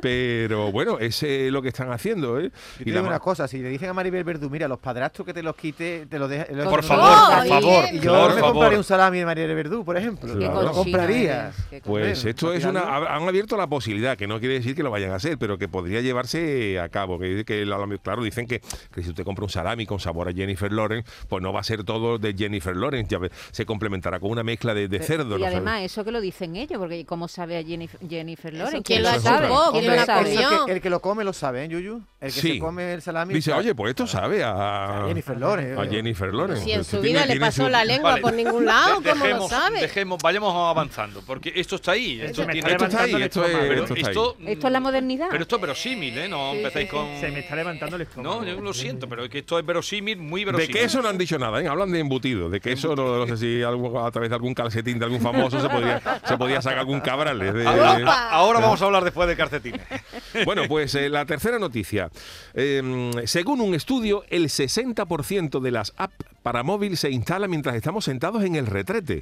Pero 0.01 0.71
bueno, 0.71 0.99
ese 0.99 1.47
es 1.47 1.51
lo 1.51 1.61
que 1.61 1.69
están 1.69 1.91
haciendo, 1.91 2.39
¿eh? 2.39 2.51
Yo 2.79 2.83
te 2.83 2.89
Y 2.89 2.93
la 2.93 2.99
digo 2.99 3.07
una 3.09 3.19
cosa, 3.19 3.47
si 3.47 3.56
si 3.57 3.63
le 3.63 3.69
dicen 3.69 3.89
a 3.89 3.93
Maribel 3.93 4.23
Verdú, 4.23 4.49
mira, 4.49 4.67
los 4.67 4.79
padrastros 4.79 5.25
que 5.25 5.33
te 5.33 5.41
los 5.41 5.55
quite, 5.55 6.05
te 6.05 6.19
los 6.19 6.29
deja. 6.29 6.45
los- 6.51 6.67
Por 6.67 6.83
favor, 6.83 7.39
por 7.39 7.47
favor, 7.47 7.85
Y 7.91 7.99
yo 7.99 8.11
por 8.13 8.29
me 8.35 8.39
favor. 8.39 8.51
compraría 8.53 8.77
un 8.77 8.83
salami 8.83 9.19
de 9.19 9.25
Maribel 9.25 9.55
Verdú, 9.55 9.83
por 9.83 9.97
ejemplo. 9.97 10.37
Qué 10.37 10.45
Lo 10.45 10.71
compraría. 10.71 11.51
Pues 11.83 12.23
esto 12.25 12.53
es 12.53 12.63
una. 12.65 12.81
Han 13.15 13.27
abierto 13.27 13.57
la 13.57 13.67
posibilidad, 13.67 14.17
que 14.17 14.27
no 14.27 14.39
quiere 14.39 14.55
decir 14.55 14.75
que 14.75 14.83
lo 14.83 14.91
vayan 14.91 15.11
a 15.11 15.15
hacer, 15.15 15.37
pero 15.37 15.57
que 15.57 15.67
podría 15.67 16.01
llevarse 16.01 16.79
a 16.79 16.89
cabo. 16.89 17.17
Que, 17.19 17.43
que 17.45 17.65
la- 17.65 17.77
la- 17.77 17.97
claro, 17.97 18.23
dicen 18.23 18.47
que, 18.47 18.61
que 18.93 19.03
si 19.03 19.09
usted 19.09 19.23
compra 19.23 19.43
un 19.45 19.49
salami 19.49 19.85
con 19.85 19.99
sabor 19.99 20.29
a 20.29 20.33
Jennifer 20.33 20.71
Lawrence, 20.71 21.09
pues 21.27 21.41
no 21.41 21.51
va 21.51 21.61
a 21.61 21.63
ser 21.63 21.83
todo 21.83 22.17
de 22.17 22.33
Jennifer 22.37 22.75
Lawrence, 22.75 23.09
ya 23.09 23.19
se 23.51 23.65
complementará 23.65 24.19
con 24.19 24.31
una 24.31 24.43
mezcla 24.43 24.73
de, 24.73 24.87
de 24.87 24.99
cerdo. 24.99 25.37
Y 25.37 25.41
¿no? 25.41 25.47
además, 25.47 25.81
eso 25.81 26.03
que 26.03 26.11
lo 26.11 26.21
dicen 26.21 26.55
ellos, 26.55 26.77
porque 26.79 27.05
¿cómo 27.05 27.27
sabe 27.27 27.57
a 27.57 27.63
Jennifer, 27.63 27.99
Jennifer 28.07 28.53
Lawrence? 28.53 28.83
¿quién 28.83 29.03
lo 29.03 29.09
sabe? 29.19 29.47
¿Quién 29.71 29.83
¿Quién 29.85 29.95
lo 29.99 30.05
sabe? 30.05 30.73
el 30.73 30.81
que 30.81 30.89
lo 30.89 30.99
come 30.99 31.23
lo 31.23 31.33
sabe, 31.33 31.63
¿eh, 31.65 31.67
Yuyu? 31.69 32.01
El 32.19 32.33
que 32.33 32.41
Sí. 32.41 32.53
se 32.53 32.59
come 32.59 32.93
el 32.93 33.01
salami. 33.01 33.33
Dice, 33.33 33.46
oye, 33.55 33.73
pues 33.75 33.91
esto 33.91 34.07
sabe 34.07 34.43
a, 34.43 35.03
A 35.03 35.07
Jennifer 35.07 35.37
Lawrence. 35.37 35.81
a 35.81 35.85
Jennifer 35.85 36.33
Lawrence. 36.33 36.63
Si 36.63 36.71
en 36.71 36.83
su 36.83 36.99
vida 37.01 37.25
le 37.25 37.39
pasó 37.39 37.65
su- 37.65 37.69
la 37.69 37.85
lengua 37.85 38.11
Vale. 38.11 38.21
por 38.21 38.33
ningún 38.33 38.65
lado, 38.65 38.99
De- 39.01 39.09
¿cómo 39.11 39.15
lo 39.23 39.25
dejemos, 39.29 39.49
sabe? 39.49 39.81
dejemos, 39.81 40.21
vayamos 40.21 40.53
avanzando, 40.55 41.21
porque 41.25 41.51
esto 41.55 41.75
está 41.75 41.91
ahí. 41.91 42.19
Esto, 42.21 42.41
Se 42.41 42.47
me 42.47 42.53
tiene- 42.53 42.71
está 42.71 42.85
Esto 42.85 42.97
está 42.97 43.03
ahí, 43.17 43.23
esto 43.23 43.45
es- 43.45 43.51
pero 43.57 43.73
esto 43.83 43.93
está 43.95 44.09
ahí. 44.09 44.51
esto, 44.51 44.67
es 44.67 44.73
la 44.73 44.79
modernidad. 44.79 45.27
Pero 45.29 45.43
esto 45.43 45.55
es 45.55 45.61
verosímil, 45.61 46.17
¿eh? 46.17 46.27
No 46.27 46.53
empezáis 46.53 46.89
con... 46.89 47.05
Se 47.19 47.29
me 47.29 47.39
está 47.39 47.55
levantando 47.55 47.95
el 47.95 48.01
estómago. 48.03 48.41
No, 48.41 48.45
yo 48.45 48.59
lo 48.61 48.73
siento, 48.73 49.07
pero 49.07 49.23
es 49.23 49.29
que 49.29 49.39
esto 49.39 49.57
es 49.59 49.65
verosímil, 49.65 50.17
muy 50.17 50.41
De 50.41 50.51
verosímil. 50.51 50.75
queso 50.75 51.01
no 51.01 51.09
han 51.09 51.17
dicho 51.17 51.37
nada, 51.39 51.61
¿eh? 51.61 51.67
hablan 51.67 51.91
de 51.91 51.99
embutido. 51.99 52.49
De 52.49 52.59
queso 52.59 52.95
no, 52.95 53.17
no 53.17 53.27
sé 53.27 53.37
si 53.37 53.63
algo- 53.63 54.05
a 54.05 54.11
través 54.11 54.29
de 54.29 54.35
algún 54.35 54.53
calcetín 54.53 54.99
de 54.99 55.05
algún 55.05 55.21
famoso 55.21 55.59
se 55.61 55.69
podría, 55.69 56.01
se 56.25 56.37
podía 56.37 56.61
sacar 56.61 56.79
algún 56.79 56.99
cabral. 57.01 57.41
¿eh? 57.41 57.51
de- 57.53 57.67
Ahora, 57.67 58.59
vamos 58.59 58.81
a 58.81 58.85
hablar 58.85 59.03
después 59.03 59.27
de 59.27 59.35
calcetines. 59.35 59.81
Bueno, 60.45 60.63
pues 60.67 60.93
eh, 60.95 61.09
la 61.09 61.25
tercera 61.25 61.59
noticia. 61.59 62.09
Eh, 62.53 63.11
según 63.37 63.61
un 63.61 63.75
estudio, 63.75 64.23
el 64.31 64.45
60% 64.45 65.59
de 65.59 65.69
las 65.69 65.93
apps 65.97 66.25
para 66.47 66.63
móvil 66.63 66.95
se 66.95 67.11
instala 67.11 67.49
mientras 67.49 67.75
estamos 67.75 68.05
sentados 68.05 68.41
en 68.45 68.55
el 68.55 68.67
retrete. 68.67 69.21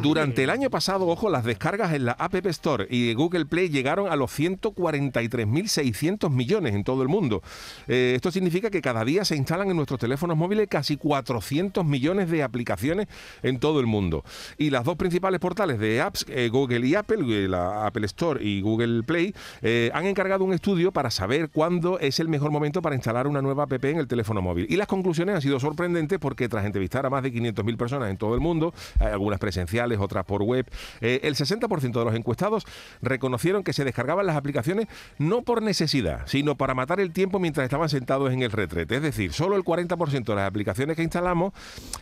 Durante 0.00 0.44
el 0.44 0.50
año 0.50 0.70
pasado, 0.70 1.08
ojo, 1.08 1.28
las 1.28 1.42
descargas 1.42 1.92
en 1.94 2.04
la 2.04 2.12
App 2.12 2.36
Store 2.46 2.86
y 2.88 3.12
Google 3.14 3.44
Play 3.44 3.70
llegaron 3.70 4.08
a 4.08 4.14
los 4.14 4.30
143.600 4.38 6.30
millones 6.30 6.76
en 6.76 6.84
todo 6.84 7.02
el 7.02 7.08
mundo. 7.08 7.42
Eh, 7.88 8.12
esto 8.14 8.30
significa 8.30 8.70
que 8.70 8.80
cada 8.80 9.04
día 9.04 9.24
se 9.24 9.34
instalan 9.34 9.68
en 9.68 9.76
nuestros 9.76 9.98
teléfonos 9.98 10.36
móviles 10.36 10.68
casi 10.68 10.96
400 10.96 11.84
millones 11.84 12.30
de 12.30 12.44
aplicaciones 12.44 13.08
en 13.42 13.58
todo 13.58 13.80
el 13.80 13.86
mundo. 13.86 14.22
Y 14.58 14.70
las 14.70 14.84
dos 14.84 14.94
principales 14.94 15.40
portales 15.40 15.80
de 15.80 16.00
apps, 16.00 16.24
eh, 16.28 16.50
Google 16.52 16.86
y 16.86 16.94
Apple, 16.94 17.24
eh, 17.28 17.48
la 17.48 17.84
Apple 17.84 18.06
Store 18.06 18.40
y 18.40 18.60
Google 18.60 19.02
Play, 19.02 19.34
eh, 19.60 19.90
han 19.92 20.06
encargado 20.06 20.44
un 20.44 20.54
estudio 20.54 20.92
para 20.92 21.10
saber 21.10 21.50
cuándo 21.50 21.98
es 21.98 22.20
el 22.20 22.28
mejor 22.28 22.52
momento 22.52 22.80
para 22.80 22.94
instalar 22.94 23.07
una 23.26 23.42
nueva 23.42 23.64
app 23.64 23.84
en 23.84 23.98
el 23.98 24.06
teléfono 24.06 24.42
móvil. 24.42 24.66
Y 24.68 24.76
las 24.76 24.86
conclusiones 24.86 25.34
han 25.34 25.42
sido 25.42 25.60
sorprendentes 25.60 26.18
porque 26.18 26.48
tras 26.48 26.64
entrevistar 26.64 27.06
a 27.06 27.10
más 27.10 27.22
de 27.22 27.32
500.000 27.32 27.76
personas 27.76 28.10
en 28.10 28.16
todo 28.16 28.34
el 28.34 28.40
mundo, 28.40 28.74
eh, 29.00 29.04
algunas 29.04 29.38
presenciales, 29.38 29.98
otras 29.98 30.24
por 30.24 30.42
web, 30.42 30.66
eh, 31.00 31.20
el 31.22 31.34
60% 31.34 31.98
de 31.98 32.04
los 32.04 32.14
encuestados 32.14 32.64
reconocieron 33.02 33.62
que 33.62 33.72
se 33.72 33.84
descargaban 33.84 34.26
las 34.26 34.36
aplicaciones 34.36 34.86
no 35.18 35.42
por 35.42 35.62
necesidad, 35.62 36.22
sino 36.26 36.56
para 36.56 36.74
matar 36.74 37.00
el 37.00 37.12
tiempo 37.12 37.38
mientras 37.38 37.64
estaban 37.64 37.88
sentados 37.88 38.32
en 38.32 38.42
el 38.42 38.50
retrete. 38.50 38.96
Es 38.96 39.02
decir, 39.02 39.32
solo 39.32 39.56
el 39.56 39.64
40% 39.64 40.24
de 40.24 40.34
las 40.34 40.48
aplicaciones 40.48 40.96
que 40.96 41.02
instalamos 41.02 41.52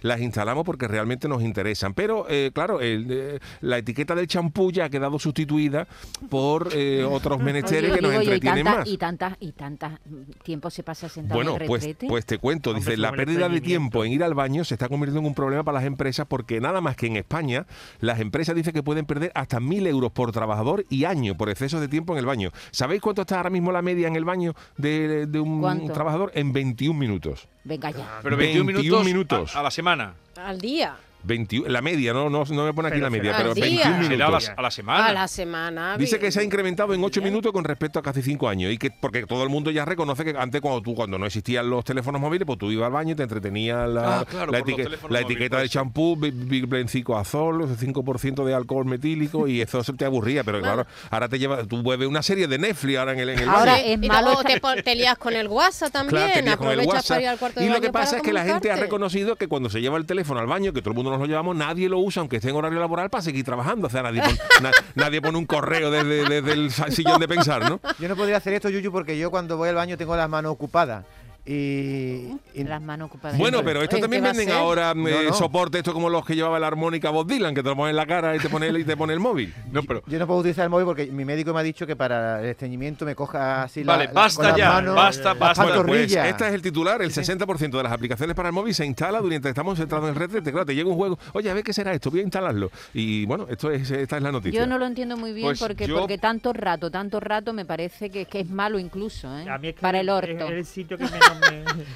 las 0.03 0.21
instalamos 0.21 0.65
porque 0.65 0.89
realmente 0.89 1.29
nos 1.29 1.43
interesan. 1.43 1.95
Pero, 1.95 2.27
eh, 2.29 2.51
claro, 2.53 2.81
el, 2.81 3.07
eh, 3.11 3.39
la 3.61 3.79
etiqueta 3.79 4.15
del 4.15 4.27
champú 4.27 4.71
ya 4.73 4.87
ha 4.87 4.91
quedado 4.91 5.19
sustituida 5.19 5.87
por 6.29 6.69
otros 7.09 7.43
menesteres 7.43 7.93
Oye, 7.93 8.01
que 8.01 8.03
nos 8.03 8.11
digo 8.13 8.23
yo, 8.23 8.31
y 8.31 8.35
entretienen 8.35 8.65
tantas, 8.65 8.81
más. 8.81 8.89
y 8.89 8.99
tantas, 8.99 9.37
y 9.41 9.53
tantas 9.53 9.93
mm, 10.05 10.43
tiempo 10.43 10.71
se 10.71 10.83
pasa 10.97 11.09
sentado 11.09 11.37
Bueno, 11.37 11.57
en 11.57 11.63
el 11.63 11.69
pues, 11.69 11.89
pues 12.09 12.25
te 12.27 12.39
cuento, 12.39 12.71
Hombre, 12.71 12.85
dice, 12.85 12.97
la 12.97 13.13
pérdida 13.13 13.49
de 13.49 13.61
tiempo 13.61 14.05
en 14.05 14.13
ir 14.13 14.25
al 14.25 14.35
baño 14.35 14.65
se 14.65 14.75
está 14.75 14.89
convirtiendo 14.89 15.21
en 15.21 15.27
un 15.27 15.35
problema 15.35 15.63
para 15.63 15.77
las 15.79 15.85
empresas 15.87 16.27
porque 16.27 16.61
nada 16.61 16.81
más 16.81 16.97
que 16.97 17.07
en 17.07 17.17
España 17.17 17.67
las 18.01 18.21
empresas 18.21 18.55
dicen 18.55 18.73
que 18.73 18.83
pueden 18.83 19.05
perder 19.07 19.31
hasta 19.35 19.61
mil 19.61 19.87
euros 19.87 20.13
por 20.13 20.33
trabajador 20.33 20.85
y 20.89 21.05
año 21.05 21.37
por 21.37 21.51
exceso 21.51 21.81
de 21.81 21.89
tiempo 21.89 22.15
en 22.15 22.19
el 22.21 22.27
baño. 22.27 22.51
¿Sabéis 22.71 23.03
cuánto 23.03 23.23
está 23.23 23.37
ahora 23.37 23.51
mismo 23.51 23.73
la 23.73 23.83
media 23.83 24.09
en 24.09 24.17
el 24.17 24.25
baño 24.25 24.55
de, 24.77 25.27
de 25.27 25.41
un 25.41 25.61
¿Cuánto? 25.61 25.93
trabajador? 25.93 26.33
En 26.35 26.53
21 26.53 26.99
minutos. 26.99 27.47
Venga 27.65 27.91
ya. 27.91 28.21
Pero 28.23 28.37
21, 28.37 28.67
21 28.67 29.05
minutos, 29.05 29.05
minutos. 29.05 29.57
A, 29.57 29.61
a 29.61 29.63
la 29.63 29.71
semana. 29.71 30.15
Al 30.37 30.61
día. 30.61 30.97
21, 31.27 31.69
la 31.69 31.83
media, 31.83 32.13
no, 32.13 32.31
no, 32.31 32.45
no 32.45 32.65
me 32.65 32.73
pone 32.73 32.89
aquí 32.89 32.97
Pero 32.97 33.07
la 33.07 33.11
media, 33.11 33.35
pero 33.37 33.49
al 33.51 33.55
día. 33.55 33.65
21 33.91 34.09
Será 34.09 34.27
a 34.27 34.31
la, 34.31 34.37
minutos. 34.39 34.53
a 34.57 34.63
la 34.63 34.71
semana. 34.71 35.07
A 35.07 35.13
la 35.13 35.29
semana. 35.29 35.97
Dice 35.99 36.19
que 36.19 36.31
se 36.31 36.41
ha 36.41 36.43
incrementado 36.43 36.95
en 36.95 37.03
8 37.03 37.21
Bien. 37.21 37.33
minutos 37.33 37.53
con 37.53 37.65
respecto 37.65 37.99
a 37.99 38.03
casi 38.03 38.23
5 38.23 38.49
años. 38.49 38.73
Y 38.73 38.79
que 38.79 38.91
porque 38.91 39.27
todo 39.27 39.43
el 39.43 39.49
mundo 39.49 39.71
ya 39.71 39.85
reconoce 39.85 40.25
que 40.25 40.35
antes 40.39 40.61
cuando 40.61 40.81
tú 40.83 40.95
cuando 40.95 41.19
no 41.19 41.27
existían 41.27 41.69
los 41.69 41.85
teléfonos 41.85 42.21
móviles, 42.21 42.47
pues 42.47 42.59
tú 42.59 42.71
ibas 42.71 42.87
al 42.87 42.93
baño 42.93 43.13
y 43.13 43.17
te 43.17 43.23
entretenía 43.25 43.87
la, 43.87 44.21
Ah, 44.21 44.25
claro, 44.25 44.53
la, 44.53 44.61
etique- 44.61 44.89
etiqueta 45.21 45.57
del 45.59 45.67
eso. 45.67 45.73
champú, 45.75 46.17
Big 46.17 46.67
Blend 46.67 46.89
5 46.89 47.17
azul, 47.19 47.67
5% 47.77 48.45
de 48.45 48.55
alcohol 48.55 48.85
metílico 48.87 49.49
y 49.49 49.61
eso 49.61 49.83
se 49.83 49.93
te 49.95 50.05
aburría, 50.05 50.45
pero 50.45 50.61
claro, 50.61 50.87
ahora 51.11 51.29
te 51.29 51.39
lleva 51.39 51.65
tú 51.65 51.83
ves 51.83 52.07
una 52.09 52.23
serie 52.23 52.47
de 52.47 52.59
Netflix 52.59 52.99
ahora 52.99 53.13
en 53.13 53.21
el, 53.21 53.29
en 53.31 53.39
el 53.41 53.49
Ahora 53.49 53.73
baño. 53.73 53.85
es 53.85 53.99
Y 54.03 54.09
malo 54.09 54.43
te, 54.45 54.61
te 54.83 54.95
lías 54.95 55.19
con 55.19 55.35
el 55.35 55.49
WhatsApp 55.49 55.93
también. 55.93 56.17
Claro, 56.23 56.33
te 56.35 56.43
lías 56.43 56.57
con 56.57 56.67
el 56.69 56.73
aprovechas 56.81 56.95
WhatsApp. 56.95 57.09
para 57.09 57.23
ir 57.23 57.29
al 57.29 57.39
cuarto 57.39 57.61
de 57.61 57.67
Y 57.67 57.69
lo 57.69 57.75
baño 57.75 57.83
que 57.83 57.93
pasa 57.93 58.17
es 58.19 58.23
que 58.23 58.33
la 58.33 58.45
gente 58.45 58.71
ha 58.71 58.77
reconocido 58.77 59.37
que 59.37 59.49
cuando 59.49 59.71
se 59.71 59.81
lleva 59.81 59.97
el 59.99 60.07
teléfono 60.07 60.41
al 60.41 60.47
baño, 60.47 60.73
que 60.73 60.81
todo 60.81 60.91
el 60.91 60.97
mundo 60.97 61.11
nos 61.19 61.21
lo 61.23 61.27
llevamos, 61.27 61.57
nadie 61.57 61.89
lo 61.89 61.99
usa, 61.99 62.21
aunque 62.21 62.37
esté 62.37 62.51
en 62.51 62.57
horario 62.57 62.79
laboral, 62.79 63.11
para 63.11 63.23
seguir 63.23 63.45
trabajando. 63.45 63.87
O 63.87 63.91
sea, 63.91 64.03
nadie, 64.03 64.23
pon- 64.23 64.39
na- 64.63 64.71
nadie 64.95 65.21
pone 65.23 65.39
un 65.39 65.47
correo 65.47 65.91
desde, 65.91 66.29
desde 66.29 66.53
el 66.53 66.71
sillón 66.71 67.19
de 67.21 67.27
pensar, 67.29 67.69
¿no? 67.69 67.81
Yo 67.99 68.09
no 68.09 68.17
podría 68.17 68.37
hacer 68.37 68.53
esto, 68.53 68.69
Yuyu, 68.69 68.93
porque 68.93 69.19
yo 69.19 69.31
cuando 69.31 69.57
voy 69.57 69.69
al 69.71 69.75
baño 69.75 69.97
tengo 69.97 70.17
las 70.17 70.29
manos 70.29 70.53
ocupadas. 70.53 71.05
Y, 71.47 72.33
y- 72.55 72.65
Las 72.65 72.83
manos 72.83 73.07
ocupadas. 73.07 73.39
Bueno, 73.39 73.63
pero 73.65 73.81
esto 73.83 73.99
también 73.99 74.23
¿qué 74.23 74.29
va 74.29 74.35
a 74.35 74.37
venden 74.37 74.55
ahora 74.57 74.95
No, 74.95 75.09
eh, 75.09 75.27
no. 75.29 75.33
soporte, 75.33 75.79
esto 75.79 75.93
como 75.93 76.11
los 76.11 76.25
que 76.27 76.35
llevaba 76.35 76.59
la 76.59 76.67
armónica 76.67 77.11
Bob 77.11 77.27
Dylan, 77.29 77.55
que 77.55 77.63
te 77.63 77.69
lo 77.69 77.77
pone 77.77 77.91
en 77.91 77.97
la 77.97 78.07
cara 78.07 78.35
y 78.35 78.39
te 78.41 78.49
pone 78.49 78.67
el, 78.67 78.79
y 78.79 78.85
te 78.85 78.97
pone 78.97 79.13
el 79.13 79.21
móvil. 79.21 79.55
No, 79.77 79.83
pero 79.83 80.03
yo 80.07 80.19
no 80.19 80.27
puedo 80.27 80.41
utilizar 80.41 80.65
el 80.65 80.71
móvil 80.71 80.87
porque 80.87 81.07
mi 81.07 81.25
médico 81.25 81.53
me 81.53 81.61
ha 81.61 81.63
dicho 81.63 81.87
que 81.87 81.95
para 81.97 82.41
el 82.41 82.47
estreñimiento 82.47 83.05
me 83.05 83.15
coja 83.15 83.63
así 83.65 83.85
la- 83.85 83.93
Vale, 83.93 84.07
la, 84.07 84.13
basta 84.13 84.49
con 84.51 84.59
ya, 84.59 84.73
manos, 84.73 84.95
basta, 84.97 85.35
basta. 85.35 85.63
Bueno, 85.65 85.85
pues 85.87 86.13
este 86.15 86.49
es 86.49 86.55
el 86.55 86.63
titular, 86.63 87.03
el 87.03 87.13
60% 87.13 87.71
de 87.77 87.83
las 87.83 87.93
aplicaciones 87.93 88.35
para 88.35 88.49
el 88.49 88.55
móvil 88.55 88.75
se 88.75 88.85
instala 88.87 89.21
durante 89.21 89.49
estamos 89.51 89.79
centrados 89.79 90.09
en 90.09 90.15
el 90.15 90.21
retrete. 90.21 90.51
Claro, 90.51 90.67
te 90.67 90.75
llega 90.75 90.89
un 90.89 90.97
juego, 90.97 91.19
oye, 91.35 91.51
a 91.51 91.55
ver 91.55 91.63
qué 91.63 91.73
será 91.73 91.93
esto, 91.93 92.11
voy 92.11 92.21
a 92.21 92.23
instalarlo. 92.25 92.71
Y 92.95 93.27
bueno, 93.27 93.47
esto 93.51 93.71
es, 93.71 93.91
esta 93.91 94.17
es 94.17 94.23
la 94.23 94.33
noticia. 94.33 94.59
Yo 94.61 94.67
no 94.67 94.79
lo 94.79 94.87
entiendo 94.87 95.17
muy 95.17 95.33
bien 95.33 95.47
Pues 95.47 95.59
porque, 95.61 95.87
yo- 95.87 95.99
porque 95.99 96.19
tanto 96.19 96.53
rato, 96.53 96.91
tanto 96.91 97.21
rato 97.21 97.53
me 97.53 97.65
parece 97.65 98.11
que, 98.11 98.25
que 98.27 98.41
es 98.41 98.49
malo 98.51 98.79
incluso, 98.79 99.29
¿eh? 99.39 99.49
A 99.49 99.59
mí 99.59 99.69
es 99.69 99.75
que 99.75 99.81
Para 99.81 100.01
el 100.01 100.09
es- 100.09 100.15
orto. 100.15 100.45
Es 100.47 100.51
el 100.53 100.65
sitio 100.67 100.97
que 100.97 101.05
menos 101.05 101.36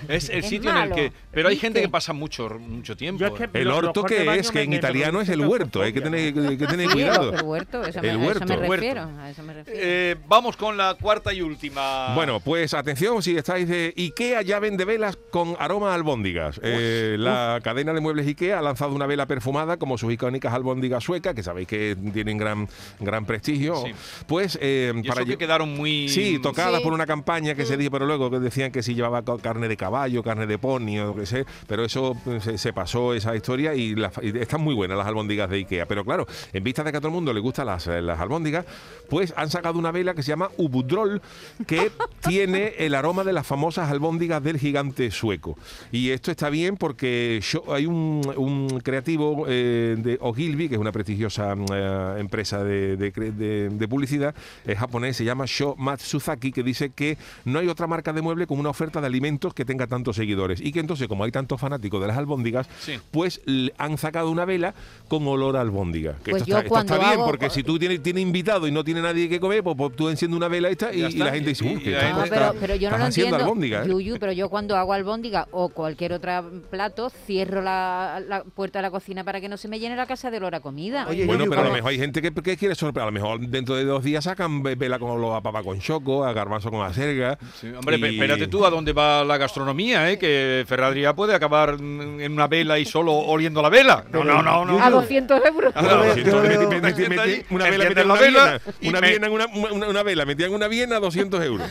es 0.08 0.28
el 0.28 0.38
Es 0.40 0.48
sitio 0.48 0.70
en 0.70 0.76
el 0.76 0.92
que... 0.92 1.12
Pero 1.32 1.48
hay 1.48 1.56
gente 1.56 1.80
que 1.80 1.88
pasa 1.88 2.12
mucho, 2.12 2.48
mucho 2.58 2.96
tiempo. 2.96 3.20
Yo 3.20 3.26
es 3.28 3.32
que 3.34 3.44
¿eh? 3.44 3.50
El 3.54 3.64
Los- 3.68 3.76
los 3.80 3.88
orto 3.88 4.00
cortes 4.02 4.18
de 4.18 4.24
que 4.24 4.28
baño 4.28 4.40
es, 4.40 4.50
que 4.50 4.58
me- 4.58 4.62
en 4.64 4.70
me 4.70 4.76
italiano 4.76 5.20
es 5.20 5.28
el 5.28 5.40
huerto, 5.46 5.82
hay 5.82 5.92
que 5.92 6.00
tener, 6.00 6.34
que 6.34 6.66
tener 6.66 6.90
cuidado. 6.90 7.32
el 7.32 7.42
huerto, 7.42 7.82
eso 7.84 8.00
me, 8.02 8.08
El 8.10 8.16
a 8.16 8.18
eso 8.30 8.44
me 8.44 8.56
huerto. 8.56 8.70
refiero. 8.72 9.02
A 9.20 9.30
eso 9.30 9.42
me 9.42 9.54
refiero. 9.54 9.80
Eh, 9.82 10.16
vamos 10.26 10.56
con 10.56 10.76
la 10.76 10.94
cuarta 11.00 11.32
y 11.32 11.40
última. 11.42 12.14
Bueno, 12.14 12.40
pues 12.40 12.74
atención, 12.74 13.22
si 13.22 13.36
estáis 13.36 13.68
de 13.68 13.94
IKEA 13.96 14.42
ya 14.42 14.58
vende 14.58 14.84
velas 14.84 15.16
con 15.30 15.54
aroma 15.58 15.92
a 15.92 15.94
albóndigas. 15.94 16.60
Eh, 16.62 17.16
la 17.18 17.60
cadena 17.62 17.92
de 17.92 18.00
muebles 18.00 18.26
IKEA 18.26 18.58
ha 18.58 18.62
lanzado 18.62 18.92
una 18.94 19.06
vela 19.06 19.26
perfumada 19.26 19.76
como 19.76 19.96
sus 19.98 20.12
icónicas 20.12 20.52
albóndigas 20.52 21.04
suecas, 21.04 21.34
que 21.34 21.42
sabéis 21.42 21.68
que 21.68 21.96
tienen 22.12 22.38
gran, 22.38 22.68
gran 22.98 23.24
prestigio. 23.24 23.76
Sí. 23.86 23.92
Pues 24.26 24.58
eh, 24.60 24.92
y 24.96 25.08
eso 25.08 25.20
lle- 25.20 25.26
que 25.26 25.38
quedaron 25.38 25.76
muy... 25.76 26.08
Sí, 26.08 26.38
tocadas 26.42 26.78
Sí. 26.78 26.84
por 26.84 26.92
una 26.92 27.06
campaña 27.06 27.54
que 27.54 27.64
se 27.66 27.76
dijo, 27.76 27.90
pero 27.92 28.06
luego 28.06 28.30
que 28.30 28.38
decían 28.40 28.72
que 28.72 28.82
si 28.82 28.94
llevaba 28.94 29.22
carne 29.38 29.68
de 29.68 29.76
caballo, 29.76 30.22
carne 30.22 30.46
de 30.46 30.58
pony 30.58 30.98
o 30.98 31.06
lo 31.06 31.14
que 31.14 31.26
sé, 31.26 31.44
pero 31.66 31.84
eso 31.84 32.16
pues, 32.24 32.44
se, 32.44 32.58
se 32.58 32.72
pasó 32.72 33.14
esa 33.14 33.34
historia 33.36 33.74
y, 33.74 33.94
y 34.22 34.38
están 34.38 34.60
muy 34.62 34.74
buenas 34.74 34.96
las 34.98 35.06
albóndigas 35.06 35.48
de 35.50 35.56
Ikea. 35.56 35.86
Pero 35.86 36.04
claro, 36.04 36.26
en 36.52 36.64
vista 36.64 36.82
de 36.84 36.90
que 36.90 36.98
a 36.98 37.00
todo 37.00 37.08
el 37.08 37.14
mundo 37.14 37.32
le 37.32 37.40
gustan 37.40 37.66
las, 37.66 37.86
eh, 37.86 38.00
las 38.02 38.18
albóndigas, 38.20 38.64
pues 39.08 39.32
han 39.36 39.50
sacado 39.50 39.78
una 39.78 39.90
vela 39.92 40.14
que 40.14 40.22
se 40.22 40.28
llama 40.28 40.50
Ubudrol, 40.56 41.20
que 41.66 41.90
tiene 42.26 42.74
el 42.78 42.94
aroma 42.94 43.24
de 43.24 43.32
las 43.32 43.46
famosas 43.46 43.90
albóndigas 43.90 44.42
del 44.42 44.58
gigante 44.58 45.10
sueco. 45.10 45.56
Y 45.92 46.10
esto 46.10 46.30
está 46.30 46.50
bien 46.50 46.76
porque 46.76 47.40
Sho- 47.42 47.72
hay 47.74 47.86
un, 47.86 48.22
un 48.36 48.80
creativo 48.80 49.44
eh, 49.48 49.96
de 49.98 50.18
Ogilvy, 50.20 50.68
que 50.68 50.74
es 50.76 50.80
una 50.80 50.92
prestigiosa 50.92 51.54
mm, 51.54 51.64
eh, 51.72 52.14
empresa 52.18 52.62
de, 52.64 52.96
de 52.96 53.12
cre- 53.12 53.32
de- 53.32 53.68
de 53.70 53.88
publicidad 53.88 54.34
eh, 54.66 54.74
japonés, 54.76 55.16
se 55.16 55.24
llama 55.24 55.44
Sho 55.46 55.74
Matsuzaki, 55.76 56.52
que 56.52 56.62
dice 56.62 56.90
que 56.90 57.18
no 57.44 57.58
hay 57.58 57.68
otra 57.68 57.86
marca 57.86 58.12
de 58.12 58.22
mueble 58.22 58.46
con 58.46 58.58
una 58.58 58.70
oferta 58.70 59.00
de 59.00 59.06
alimentos 59.10 59.52
que 59.54 59.64
tenga 59.64 59.86
tantos 59.86 60.16
seguidores. 60.16 60.60
Y 60.60 60.72
que 60.72 60.80
entonces, 60.80 61.06
como 61.08 61.24
hay 61.24 61.30
tantos 61.32 61.60
fanáticos 61.60 62.00
de 62.00 62.06
las 62.08 62.16
albóndigas, 62.16 62.66
Sí. 62.80 62.94
pues 63.10 63.40
han 63.78 63.98
sacado 63.98 64.30
una 64.30 64.44
vela 64.44 64.74
con 65.08 65.26
olor 65.26 65.56
a 65.56 65.60
albóndiga. 65.60 66.14
Que 66.24 66.30
Pues 66.30 66.42
esto 66.42 66.50
yo 66.52 66.56
está, 66.58 66.66
esto 66.66 66.78
está 66.80 66.94
cuando 66.96 67.06
bien, 67.08 67.20
hago- 67.20 67.26
porque 67.30 67.50
si 67.50 67.62
tú 67.62 67.78
tienes, 67.78 68.02
tienes 68.02 68.22
invitado 68.22 68.66
y 68.66 68.70
no 68.72 68.82
tiene 68.84 69.02
nadie 69.02 69.28
que 69.28 69.38
comer, 69.40 69.62
pues, 69.62 69.76
pues 69.76 69.96
tú 69.96 70.08
enciendes 70.08 70.36
una 70.36 70.48
vela 70.48 70.68
esta 70.70 70.92
y, 70.94 71.00
la 71.18 71.32
gente 71.32 71.50
dice, 71.50 71.64
uy, 71.64 71.80
que 71.82 71.90
No, 71.92 72.24
pero, 72.28 72.54
pero 72.60 72.74
yo 72.76 72.90
no 72.90 72.98
lo 72.98 73.06
entiendo. 73.06 73.36
albóndiga, 73.36 73.82
¿eh? 73.84 73.88
Yuyu, 73.88 74.18
pero 74.18 74.32
yo 74.32 74.48
cuando 74.48 74.76
hago 74.76 74.92
albóndiga 74.92 75.48
o 75.50 75.68
cualquier 75.68 76.12
otro 76.14 76.30
plato, 76.70 77.10
cierro 77.26 77.60
la, 77.62 78.22
la 78.26 78.44
puerta 78.44 78.78
de 78.78 78.82
la 78.84 78.90
cocina 78.90 79.24
para 79.24 79.40
que 79.40 79.48
no 79.48 79.56
se 79.56 79.68
me 79.68 79.78
llene 79.78 79.96
la 79.96 80.06
casa 80.06 80.30
de 80.30 80.36
olor 80.36 80.54
a 80.54 80.60
comida. 80.60 81.06
Oye, 81.08 81.26
Bueno, 81.26 81.40
Yuyu, 81.44 81.50
pero 81.50 81.60
a 81.60 81.64
lo 81.64 81.68
¿cómo- 81.70 81.76
mejor 81.76 81.90
hay 81.90 81.98
gente 81.98 82.22
que, 82.22 82.32
que 82.32 82.56
quiere 82.56 82.74
sorprender. 82.74 83.02
A 83.02 83.06
lo 83.06 83.12
mejor 83.12 83.40
dentro 83.40 83.74
de 83.74 83.84
dos 83.84 84.04
días 84.04 84.24
sacan 84.24 84.62
ve- 84.62 84.74
vela 84.76 84.98
con 84.98 85.20
lo- 85.20 85.34
a 85.34 85.40
papa 85.42 85.62
con 85.62 85.78
choco, 85.80 86.24
a 86.24 86.32
garbanzo 86.32 86.70
con 86.70 86.84
acerga. 86.84 87.38
Sí, 87.60 87.68
hombre, 87.68 87.96
y- 87.98 88.04
espérate 88.14 88.46
tú 88.46 88.64
a 88.64 88.70
dónde 88.70 88.92
va 88.92 88.99
la 89.26 89.36
gastronomía, 89.38 90.10
¿eh? 90.10 90.18
Que 90.18 90.64
Ferradría 90.68 91.14
puede 91.14 91.34
acabar 91.34 91.80
mm, 91.80 92.20
en 92.20 92.32
una 92.32 92.46
vela 92.46 92.78
y 92.78 92.84
solo 92.84 93.12
oliendo 93.12 93.62
la 93.62 93.68
vela. 93.68 94.04
No, 94.12 94.24
no, 94.24 94.42
no, 94.42 94.64
no. 94.64 94.82
A 94.82 94.90
200 94.90 95.44
euros. 95.46 95.72
Enciende 95.76 97.08
meti- 97.08 97.18
ahí, 97.20 97.46
una 97.50 97.64
vela 97.70 97.84
metían 97.84 98.08
la 98.08 98.14
una 98.14 98.20
vela 98.22 98.60
una 98.82 99.00
me- 99.00 99.08
viena 99.10 99.26
en 99.26 99.32
una, 99.32 99.46
una, 99.46 99.88
una 99.88 100.02
vela, 100.02 100.24
metían 100.24 100.52
una 100.52 100.68
viena 100.68 100.98
200 101.00 101.42
euros. 101.44 101.68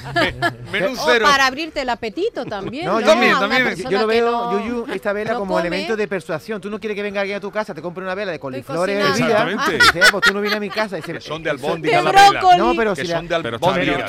Menos 0.72 1.00
O 1.00 1.06
cero. 1.06 1.26
para 1.26 1.46
abrirte 1.48 1.82
el 1.82 1.90
apetito 1.90 2.46
también. 2.46 2.86
No, 2.86 2.94
¿no? 2.94 3.00
yo- 3.02 3.06
También, 3.08 3.36
A 3.36 3.40
también. 3.40 3.76
Yo 3.90 4.00
lo 4.02 4.08
veo, 4.08 4.32
no- 4.32 4.60
Yuyu, 4.68 4.94
esta 4.94 5.14
vela 5.14 5.34
no 5.34 5.40
como 5.40 5.56
come. 5.56 5.68
elemento 5.68 5.96
de 5.96 6.08
persuasión. 6.08 6.62
Tú 6.62 6.70
no 6.70 6.80
quieres 6.80 6.96
que 6.96 7.02
venga 7.04 7.22
alguien 7.22 7.38
a 7.38 7.42
tu 7.42 7.52
casa, 7.52 7.74
te 7.74 7.82
compre 7.82 8.04
una 8.04 8.16
vela 8.16 8.32
de 8.32 8.40
coliflores 8.40 8.98
hervidas. 8.98 9.20
Exactamente. 9.20 9.72
Y 9.76 9.80
dice, 9.80 10.00
"Ah, 10.04 10.08
pues 10.12 10.24
tú 10.24 10.34
no 10.34 10.42
vienes 10.42 10.58
a 10.58 10.60
mi 10.60 10.70
casa. 10.70 10.98
Y 10.98 11.02
se- 11.02 11.14
Que 11.14 11.22
son 11.22 11.44
de 11.44 11.50
albóndiga 11.50 11.98
De 11.98 12.04
la 12.04 12.12
vela. 12.12 12.30
brócoli. 12.40 12.58
No, 12.58 12.74
pero 12.76 12.96
si 12.96 13.06
son 13.06 13.28
de 13.28 13.36
Pero 13.42 13.56
está 13.56 13.68
albóndiga. 13.70 13.98
a 14.00 14.06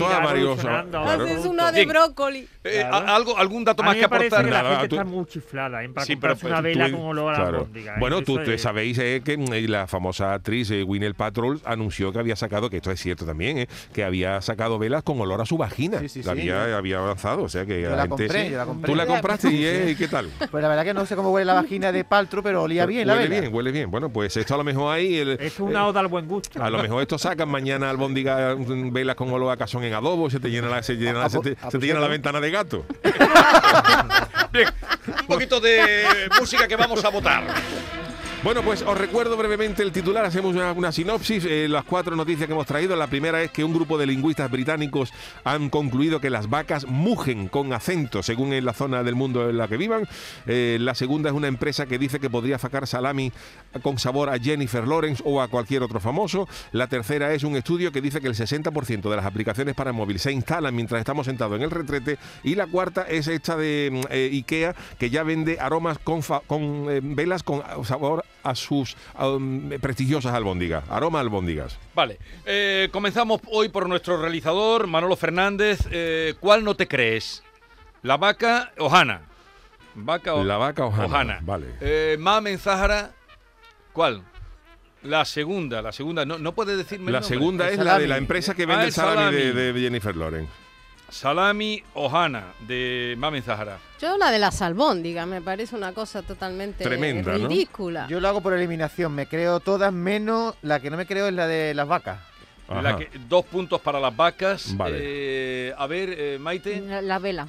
claro. 0.57 1.09
Haces 1.25 1.45
una 1.47 1.73
de 1.73 1.87
brócoli. 1.87 2.49
Eh, 2.63 2.85
Claro. 2.89 3.07
Algo, 3.15 3.37
¿Algún 3.39 3.65
dato 3.65 3.83
A 3.83 3.87
más 3.87 3.95
mí 3.95 4.01
que 4.01 4.09
me 4.09 4.17
aportar? 4.17 4.45
que 4.45 4.51
la 4.51 4.65
gente 4.65 4.89
tú- 4.89 4.97
está 4.97 5.05
muy 5.05 5.27
chiflada 5.27 5.85
¿eh? 5.85 5.89
para 5.89 6.07
Sí, 6.07 6.17
pero 6.17 6.35
comprarse 6.35 6.47
una 6.47 6.63
pues, 6.63 6.75
vela 6.77 6.91
Tú- 6.91 6.97
con 6.97 7.07
olor 7.07 7.33
a 7.35 7.37
claro. 7.37 7.69
¿eh? 7.75 7.85
Bueno, 7.99 8.23
tú, 8.23 8.39
tú 8.43 8.51
es- 8.51 8.63
sabéis 8.63 8.99
eh, 8.99 9.23
que 9.25 9.37
mm, 9.37 9.51
la 9.71 9.87
famosa 9.87 10.35
actriz 10.35 10.71
eh, 10.71 10.83
Gwyneth 10.83 11.17
Paltrow 11.17 11.59
anunció 11.65 12.13
que 12.13 12.19
había 12.19 12.37
sacado, 12.37 12.71
que 12.71 12.77
esto 12.79 12.91
es 12.91 13.01
cierto 13.01 13.25
también, 13.27 13.59
eh, 13.59 13.69
que 13.93 14.05
había 14.05 14.41
sacado 14.41 14.79
velas 14.79 15.03
con 15.03 15.21
olor 15.21 15.41
a 15.41 15.47
su 15.47 15.57
vagina. 15.57 15.99
Sí, 16.01 16.09
sí, 16.09 16.23
sí, 16.23 16.29
había, 16.29 16.77
había 16.77 16.99
avanzado, 16.99 17.43
o 17.45 17.49
sea 17.49 17.65
que 17.67 17.83
Yo 17.83 17.91
la 17.91 17.97
la 17.97 18.03
gente- 18.03 18.25
compré, 18.27 18.51
yo 18.51 18.57
la 18.57 18.65
compré. 18.67 18.91
Tú 18.91 18.97
la 18.97 19.07
compraste 19.07 19.51
y, 19.53 19.65
eh, 19.65 19.91
¿y 19.93 19.95
qué 19.97 20.09
tal? 20.09 20.29
Pues 20.51 20.63
la 20.63 20.69
verdad 20.69 20.85
que 20.85 20.95
no 20.95 21.07
sé 21.07 21.17
cómo 21.17 21.31
huele 21.31 21.47
la 21.47 21.55
vagina 21.55 21.93
de 21.93 22.05
Paltro, 22.05 22.43
pero 22.43 22.63
olía 22.63 22.87
bien 22.87 23.07
la 23.07 23.15
huele 23.15 23.29
vela. 23.29 23.41
bien, 23.43 23.55
huele 23.55 23.73
bien. 23.73 23.91
Bueno, 23.91 24.09
pues 24.11 24.37
esto 24.37 24.55
a 24.55 24.57
lo 24.59 24.65
mejor 24.65 24.93
ahí... 24.95 25.17
el- 25.19 25.39
es 25.41 25.61
una 25.61 25.87
oda 25.87 26.01
al 26.01 26.09
buen 26.09 26.27
gusto. 26.27 26.63
A 26.63 26.71
lo 26.71 26.83
mejor 26.83 27.03
esto 27.03 27.19
sacan 27.19 27.49
mañana 27.49 27.89
albóndiga 27.91 28.55
mm, 28.57 28.93
velas 28.93 29.17
con 29.17 29.31
olor 29.31 29.51
a 29.53 29.57
cazón 29.57 29.85
en 29.85 29.95
adobo, 29.95 30.29
se 30.31 30.41
te 30.41 30.51
llena 30.51 30.69
la, 30.69 30.83
se, 30.83 30.95
llena- 30.97 31.29
se 31.29 31.39
pues- 31.41 31.55
te, 31.55 31.61
se 31.61 31.67
te 31.67 31.79
pues 31.79 31.83
llena 31.85 32.01
la 32.01 32.09
ventana 32.09 32.41
de 32.41 32.51
gato. 32.51 32.85
Bien, 34.53 34.69
un 35.21 35.27
poquito 35.27 35.61
de 35.61 36.29
música 36.39 36.67
que 36.67 36.77
vamos 36.77 37.05
a 37.05 37.09
votar. 37.09 37.45
Bueno, 38.43 38.63
pues 38.63 38.81
os 38.81 38.97
recuerdo 38.97 39.37
brevemente 39.37 39.83
el 39.83 39.93
titular, 39.93 40.25
hacemos 40.25 40.57
una, 40.57 40.93
sinopsis, 40.93 41.45
eh, 41.45 41.69
las 41.69 41.85
cuatro 41.85 42.17
noticias 42.17 42.47
que 42.47 42.55
hemos 42.55 42.67
traído. 42.67 42.97
La 42.97 43.07
primera 43.07 43.43
es 43.43 43.51
que 43.51 43.63
un 43.63 43.75
grupo 43.75 43.99
de 43.99 44.07
lingüistas 44.07 44.51
británicos 44.51 45.13
han 45.45 45.69
concluido 45.69 46.23
que 46.23 46.31
las 46.31 46.49
vacas 46.49 46.87
mugen 46.87 47.49
con 47.49 47.75
acento, 47.75 48.23
según 48.23 48.55
en 48.55 48.65
la 48.65 48.73
zona 48.73 49.03
del 49.03 49.15
mundo 49.15 49.51
en 49.51 49.59
la 49.59 49.69
que 49.69 49.77
vivan. 49.77 50.09
Eh, 50.47 50.79
la 50.81 50.95
segunda 50.95 51.29
es 51.29 51.37
una 51.37 51.49
empresa 51.49 51.85
que 51.85 51.99
dice 51.99 52.19
que 52.19 52.31
podría 52.31 52.59
sacar 52.59 52.87
salami 52.87 53.31
con 53.83 53.99
sabor 53.99 54.31
a 54.31 54.39
Jennifer 54.39 54.89
Lawrence 54.89 55.23
o 55.27 55.43
a 55.43 55.49
cualquier 55.49 55.83
otro 55.83 56.01
famoso. 56.01 56.49
La 56.73 56.87
tercera 56.87 57.35
es 57.35 57.45
un 57.45 57.57
estudio 57.57 57.93
que 57.93 58.01
dice 58.01 58.23
que 58.23 58.29
el 58.29 58.35
60% 58.35 59.11
de 59.11 59.17
las 59.17 59.27
aplicaciones 59.27 59.75
para 59.75 59.93
móvil 59.93 60.19
se 60.19 60.33
instalan 60.33 60.75
mientras 60.75 60.99
estamos 60.99 61.27
sentados 61.27 61.57
en 61.57 61.63
el 61.65 61.71
retrete. 61.71 62.17
Y 62.43 62.55
la 62.55 62.67
cuarta 62.67 63.03
es 63.03 63.29
esta 63.29 63.55
de 63.59 63.91
mm, 63.93 64.01
eh, 64.11 64.31
IKEA, 64.33 64.75
que 64.99 65.11
ya 65.11 65.25
vende 65.25 65.61
aromas 65.61 65.99
con, 65.99 66.23
con 66.47 66.87
velas 67.15 67.43
con 67.43 67.63
sabor 67.85 68.25
a 68.43 68.55
sus 68.55 68.97
um, 69.19 69.69
prestigiosas 69.81 70.35
albóndigas. 70.35 70.85
Aroma 70.91 71.21
albóndigas. 71.21 71.79
Vale, 71.95 72.19
eh, 72.47 72.89
comenzamos 72.93 73.41
hoy 73.51 73.69
por 73.69 73.89
nuestro 73.89 74.21
realizador, 74.21 74.87
Manolo 74.87 75.17
Fernández. 75.17 75.81
Eh, 75.91 76.35
¿Cuál 76.41 76.65
no 76.65 76.75
te 76.75 76.89
crees? 76.89 77.43
¿La 78.03 78.17
vaca 78.17 78.73
o 78.79 78.95
Hanna? 78.95 79.23
¿Vaca 79.95 80.35
o 80.35 80.45
La 80.45 80.57
vaca 80.57 80.87
o 80.87 80.93
Hanna, 80.93 81.41
vale. 81.43 81.67
Eh, 81.81 82.17
Mamen 82.19 82.59
Zahara, 82.59 83.11
¿cuál? 83.93 84.23
La 85.03 85.25
segunda, 85.25 85.81
la 85.83 85.93
segunda. 85.93 86.25
No, 86.25 86.39
no 86.39 86.53
puedes 86.55 86.77
decirme 86.77 87.07
el 87.07 87.13
La 87.15 87.23
segunda 87.23 87.69
es 87.71 87.79
la 87.79 87.99
de 87.99 88.07
la 88.07 88.19
empresa 88.19 88.55
que 88.55 88.65
Ah, 88.65 88.67
vende 88.67 88.83
el 88.83 88.89
el 88.89 88.93
salami, 88.93 89.37
de, 89.37 89.73
de 89.73 89.81
Jennifer 89.81 90.15
Lawrence. 90.17 90.53
Salami 91.11 91.83
o 91.95 92.09
Hanna, 92.09 92.53
de 92.61 93.15
Mamen 93.19 93.43
Zahara. 93.43 93.79
Yo 94.01 94.17
la 94.17 94.31
de 94.31 94.39
las 94.39 94.63
albóndigas 94.63 95.27
me 95.27 95.43
parece 95.43 95.77
una 95.77 95.93
cosa 95.93 96.23
totalmente 96.23 96.85
Tremenda, 96.85 97.37
¿no? 97.37 97.49
ridícula. 97.49 98.07
Yo 98.09 98.21
lo 98.21 98.29
hago 98.29 98.41
por 98.41 98.55
eliminación, 98.55 99.13
me 99.15 99.27
creo 99.27 99.61
todas 99.61 99.93
menos 99.93 100.55
la 100.63 100.81
que 100.81 100.89
no 100.91 100.97
me 100.97 101.07
creo 101.07 101.27
es 101.27 101.35
la 101.35 101.47
de 101.47 101.75
las 101.75 101.87
vacas. 101.87 102.19
La 102.69 102.97
que- 102.97 103.11
dos 103.29 103.45
puntos 103.47 103.81
para 103.81 103.99
las 103.99 104.17
vacas. 104.17 104.77
Vale. 104.77 104.97
Eh, 105.01 105.75
a 105.77 105.87
ver, 105.89 106.15
eh, 106.17 106.39
Maite. 106.41 106.81
La, 106.81 107.03
la 107.03 107.19
vela. 107.19 107.49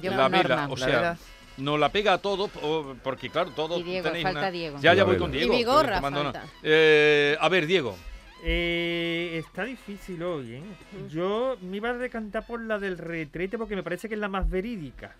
Yo 0.00 0.12
La 0.12 0.28
vela, 0.28 0.42
Norma. 0.56 0.68
o 0.72 0.76
La 0.76 0.86
sea, 0.86 0.96
vela. 0.96 1.16
no 1.56 1.76
la 1.78 1.88
pega 1.88 2.12
a 2.14 2.18
todo, 2.18 2.48
o- 2.62 2.94
porque 3.02 3.28
claro, 3.28 3.50
todos 3.50 3.80
Y 3.80 3.82
Diego, 3.82 4.04
tenéis 4.06 4.22
falta 4.22 4.38
una- 4.38 4.50
Diego. 4.52 4.76
Ya, 4.80 4.94
ya 4.94 4.98
La 4.98 5.04
voy 5.04 5.16
con 5.18 5.34
Y 5.34 5.38
Diego. 5.38 5.52
mi 5.54 5.64
gorra 5.64 5.96
tomando 5.96 6.22
falta. 6.22 6.44
Eh, 6.62 7.36
a 7.40 7.48
ver, 7.48 7.66
Diego. 7.66 7.96
Eh, 8.44 9.38
está 9.38 9.64
difícil 9.64 10.20
hoy, 10.22 10.54
¿eh? 10.54 10.62
Yo 11.08 11.56
me 11.60 11.76
iba 11.76 11.90
a 11.90 11.94
decantar 11.94 12.44
por 12.44 12.60
la 12.60 12.78
del 12.80 12.98
retrete 12.98 13.56
porque 13.56 13.76
me 13.76 13.84
parece 13.84 14.08
que 14.08 14.14
es 14.14 14.20
la 14.20 14.28
más 14.28 14.50
verídica. 14.50 15.14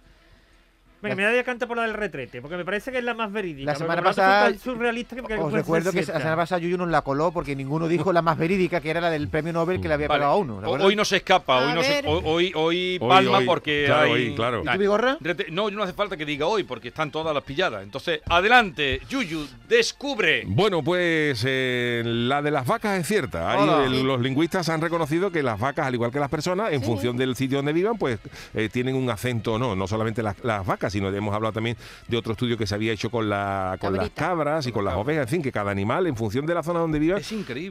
Venga, 1.02 1.16
me 1.16 1.24
voy 1.24 1.32
a 1.32 1.36
decantar 1.36 1.66
por 1.68 1.76
la 1.76 1.82
del 1.84 1.94
retrete 1.94 2.40
porque 2.40 2.56
me 2.56 2.64
parece 2.64 2.92
que 2.92 2.98
es 2.98 3.04
la 3.04 3.14
más 3.14 3.32
verídica. 3.32 3.72
La 3.72 3.76
semana 3.76 4.02
pasada- 4.02 4.48
es 4.48 4.52
tan 4.54 4.60
surrealista 4.60 5.16
que, 5.16 5.34
Os 5.34 5.52
recuerdo 5.52 5.90
que 5.90 6.00
la 6.00 6.06
semana 6.18 6.36
pasada 6.36 6.60
Yuyu 6.60 6.76
nos 6.78 6.88
la 6.88 7.02
coló 7.02 7.32
porque 7.32 7.56
ninguno 7.56 7.88
dijo 7.88 8.12
la 8.12 8.22
más 8.22 8.38
verídica, 8.38 8.80
que 8.80 8.90
era 8.90 9.00
la 9.00 9.10
del 9.10 9.28
premio 9.28 9.52
Nobel 9.52 9.80
que 9.80 9.88
le 9.88 9.94
había 9.94 10.08
Vale. 10.08 10.20
pegado 10.20 10.32
a 10.34 10.36
uno. 10.36 10.60
¿de 10.60 10.66
O-? 10.68 10.86
Hoy 10.86 10.96
no 10.96 11.04
se 11.04 11.16
escapa, 11.16 11.58
hoy 11.58 11.74
no 11.74 11.82
se, 11.82 12.02
hoy, 12.06 12.52
hoy, 12.54 12.98
palma 13.00 13.38
hoy, 13.38 13.46
porque 13.46 13.84
claro, 13.86 14.02
hay... 14.02 14.12
hoy, 14.12 14.34
claro. 14.34 14.62
¿Y? 14.62 15.24
Rete- 15.24 15.50
No, 15.50 15.70
no 15.70 15.82
hace 15.82 15.92
falta 15.92 16.16
que 16.16 16.24
diga 16.24 16.46
hoy 16.46 16.62
porque 16.64 16.88
están 16.88 17.10
todas 17.10 17.34
las 17.34 17.42
pilladas. 17.44 17.82
Entonces, 17.82 18.20
adelante, 18.28 19.00
Yuyu, 19.08 19.46
descubre. 19.68 20.44
Bueno, 20.46 20.82
pues 20.82 21.42
eh, 21.46 22.02
la 22.04 22.42
de 22.42 22.50
las 22.50 22.66
vacas 22.66 23.00
es 23.00 23.06
cierta. 23.08 23.50
Ahí 23.50 23.58
Hola. 23.62 23.84
el- 23.86 24.02
los 24.04 24.20
lingüistas 24.20 24.68
han 24.68 24.80
reconocido 24.80 25.30
que 25.32 25.42
las 25.42 25.58
vacas, 25.58 25.86
al 25.86 25.94
igual 25.94 26.10
que 26.12 26.20
las 26.20 26.30
personas, 26.30 26.72
en 26.72 26.82
función 26.82 27.16
del 27.16 27.34
sitio 27.36 27.58
donde 27.58 27.72
vivan, 27.72 27.98
pues 27.98 28.18
eh, 28.54 28.68
tienen 28.72 28.94
un 28.94 29.08
acento, 29.10 29.58
no, 29.58 29.74
no 29.74 29.86
solamente 29.88 30.22
las, 30.22 30.36
las 30.44 30.64
vacas, 30.64 30.91
sino 30.92 31.08
hemos 31.08 31.34
hablado 31.34 31.52
también 31.52 31.76
de 32.08 32.16
otro 32.16 32.32
estudio 32.32 32.56
que 32.56 32.66
se 32.66 32.74
había 32.74 32.92
hecho 32.92 33.10
con, 33.10 33.28
la, 33.28 33.76
con 33.80 33.96
las 33.96 34.10
cabras 34.10 34.66
y 34.66 34.72
con 34.72 34.84
las 34.84 34.94
ovejas, 34.94 35.22
en 35.24 35.28
fin, 35.28 35.42
que 35.42 35.50
cada 35.52 35.70
animal, 35.70 36.06
en 36.06 36.16
función 36.16 36.46
de 36.46 36.54
la 36.54 36.62
zona 36.62 36.80
donde 36.80 36.98
viva, 36.98 37.18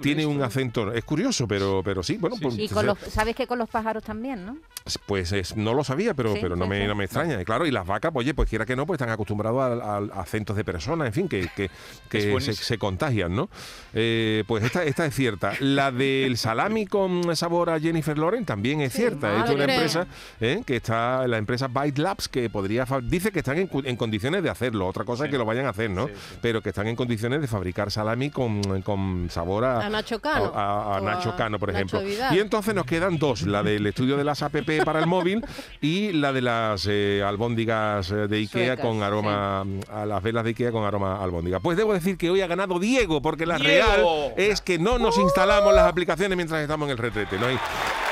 tiene 0.02 0.22
esto. 0.24 0.30
un 0.30 0.42
acento. 0.42 0.92
Es 0.94 1.04
curioso, 1.04 1.48
pero, 1.48 1.82
pero 1.84 2.04
sí, 2.04 2.18
bueno, 2.18 2.36
Sí, 2.36 2.42
pues, 2.44 2.58
Y 2.60 2.68
con 2.70 2.86
los, 2.86 2.98
sabes 3.00 3.36
que 3.36 3.48
con 3.48 3.58
los 3.60 3.70
pájaros 3.70 4.04
también, 4.04 4.46
¿no? 4.46 4.58
pues 5.06 5.32
es- 5.32 5.56
no 5.56 5.74
lo 5.74 5.84
sabía, 5.84 6.14
pero, 6.16 6.34
Sí, 6.34 6.40
pero 6.42 6.56
no, 6.56 6.66
sí, 6.66 6.70
me, 6.72 6.82
sí. 6.82 6.88
no 6.88 6.96
me 6.96 7.04
extraña. 7.06 7.40
Y 7.40 7.46
claro, 7.46 7.66
y 7.68 7.72
las 7.72 7.86
vacas, 7.86 8.12
pues, 8.12 8.26
oye, 8.26 8.34
pues 8.34 8.50
quiera 8.50 8.66
que 8.66 8.76
no, 8.76 8.86
pues 8.88 8.96
están 9.00 9.10
acostumbrados 9.14 9.62
a, 9.62 9.96
a- 9.98 10.20
a 10.20 10.22
acentos 10.22 10.56
de 10.58 10.64
personas, 10.64 11.08
en 11.08 11.14
fin, 11.14 11.28
que, 11.30 11.48
que, 11.56 11.70
que 12.10 12.42
se, 12.42 12.78
contagian, 12.78 13.36
¿no? 13.36 13.50
Eh, 13.94 14.44
pues 14.48 14.64
esta, 14.64 14.84
esta 14.84 15.06
es 15.06 15.14
cierta. 15.16 15.54
La 15.60 15.92
del 15.92 16.38
salami 16.38 16.86
con 16.88 17.36
sabor 17.36 17.70
a 17.70 17.80
Jennifer 17.80 18.18
Lawrence 18.18 18.46
también 18.46 18.82
es 18.82 18.94
Sí, 18.94 19.00
cierta. 19.00 19.46
Es 19.46 19.52
una 19.52 19.64
empresa 19.66 20.08
¿eh? 20.40 20.64
que 20.66 20.78
está, 20.78 21.28
la 21.28 21.38
empresa 21.38 21.68
Byte 21.68 22.00
Labs, 22.00 22.28
que 22.28 22.50
podría, 22.50 22.86
dice 23.12 23.32
que 23.32 23.40
están 23.40 23.58
en, 23.58 23.96
condiciones 23.98 24.42
de 24.42 24.50
hacerlo. 24.50 24.88
Otra 24.88 25.04
cosa 25.04 25.26
es 25.26 25.32
que 25.32 25.38
lo 25.38 25.44
vayan 25.46 25.66
a 25.66 25.70
hacer, 25.70 25.90
¿no? 25.90 26.08
Sí, 26.08 26.14
sí. 26.16 26.38
Pero 26.42 26.62
que 26.62 26.70
están 26.70 26.88
en 26.88 26.96
condiciones 26.96 27.42
de 27.42 27.48
fabricar 27.48 27.92
salami 27.92 28.30
con, 28.30 28.82
con 28.82 29.28
sabor 29.30 29.66
a, 29.66 29.86
A 29.86 29.90
Nacho 29.90 30.20
Cano. 30.22 30.52
a, 30.56 31.00
Nacho 31.04 31.32
a 31.32 31.36
Cano, 31.36 31.60
por 31.60 31.74
Nacho 31.74 31.78
ejemplo. 31.78 32.02
Vidal. 32.02 32.36
Y 32.36 32.40
entonces 32.40 32.74
nos 32.74 32.86
quedan 32.86 33.20
dos, 33.20 33.44
la 33.44 33.64
del 33.64 33.86
estudio 33.86 34.16
de 34.16 34.24
las 34.24 34.42
APP 34.42 34.86
para 34.86 35.00
el 35.00 35.08
móvil 35.08 35.46
y 35.82 36.14
la 36.14 36.32
de 36.32 36.42
las 36.42 36.88
eh, 36.90 37.22
albóndigas 37.26 38.12
eh, 38.12 38.28
de 38.30 38.38
Ikea 38.38 38.76
Suecas, 38.78 38.86
con 38.86 39.04
aroma, 39.04 39.66
a 39.90 40.06
las 40.06 40.24
velas 40.24 40.46
de 40.46 40.52
Ikea 40.52 40.72
con 40.72 40.86
aroma 40.86 41.22
albóndiga. 41.22 41.60
Pues 41.60 41.78
debo 41.78 41.94
decir 41.94 42.18
que 42.18 42.30
hoy 42.30 42.40
ha 42.40 42.48
ganado 42.48 42.80
Diego, 42.80 43.22
porque 43.22 43.46
la 43.46 43.58
¡Diego! 43.58 43.88
real 43.88 44.34
es 44.38 44.62
que 44.62 44.80
no 44.80 44.98
nos 45.00 45.18
instalamos 45.18 45.74
las 45.74 45.86
aplicaciones 45.86 46.38
mientras 46.38 46.62
estamos 46.62 46.88
en 46.88 46.92
el 46.92 46.98
retrete. 46.98 47.38
Nos, 47.38 47.52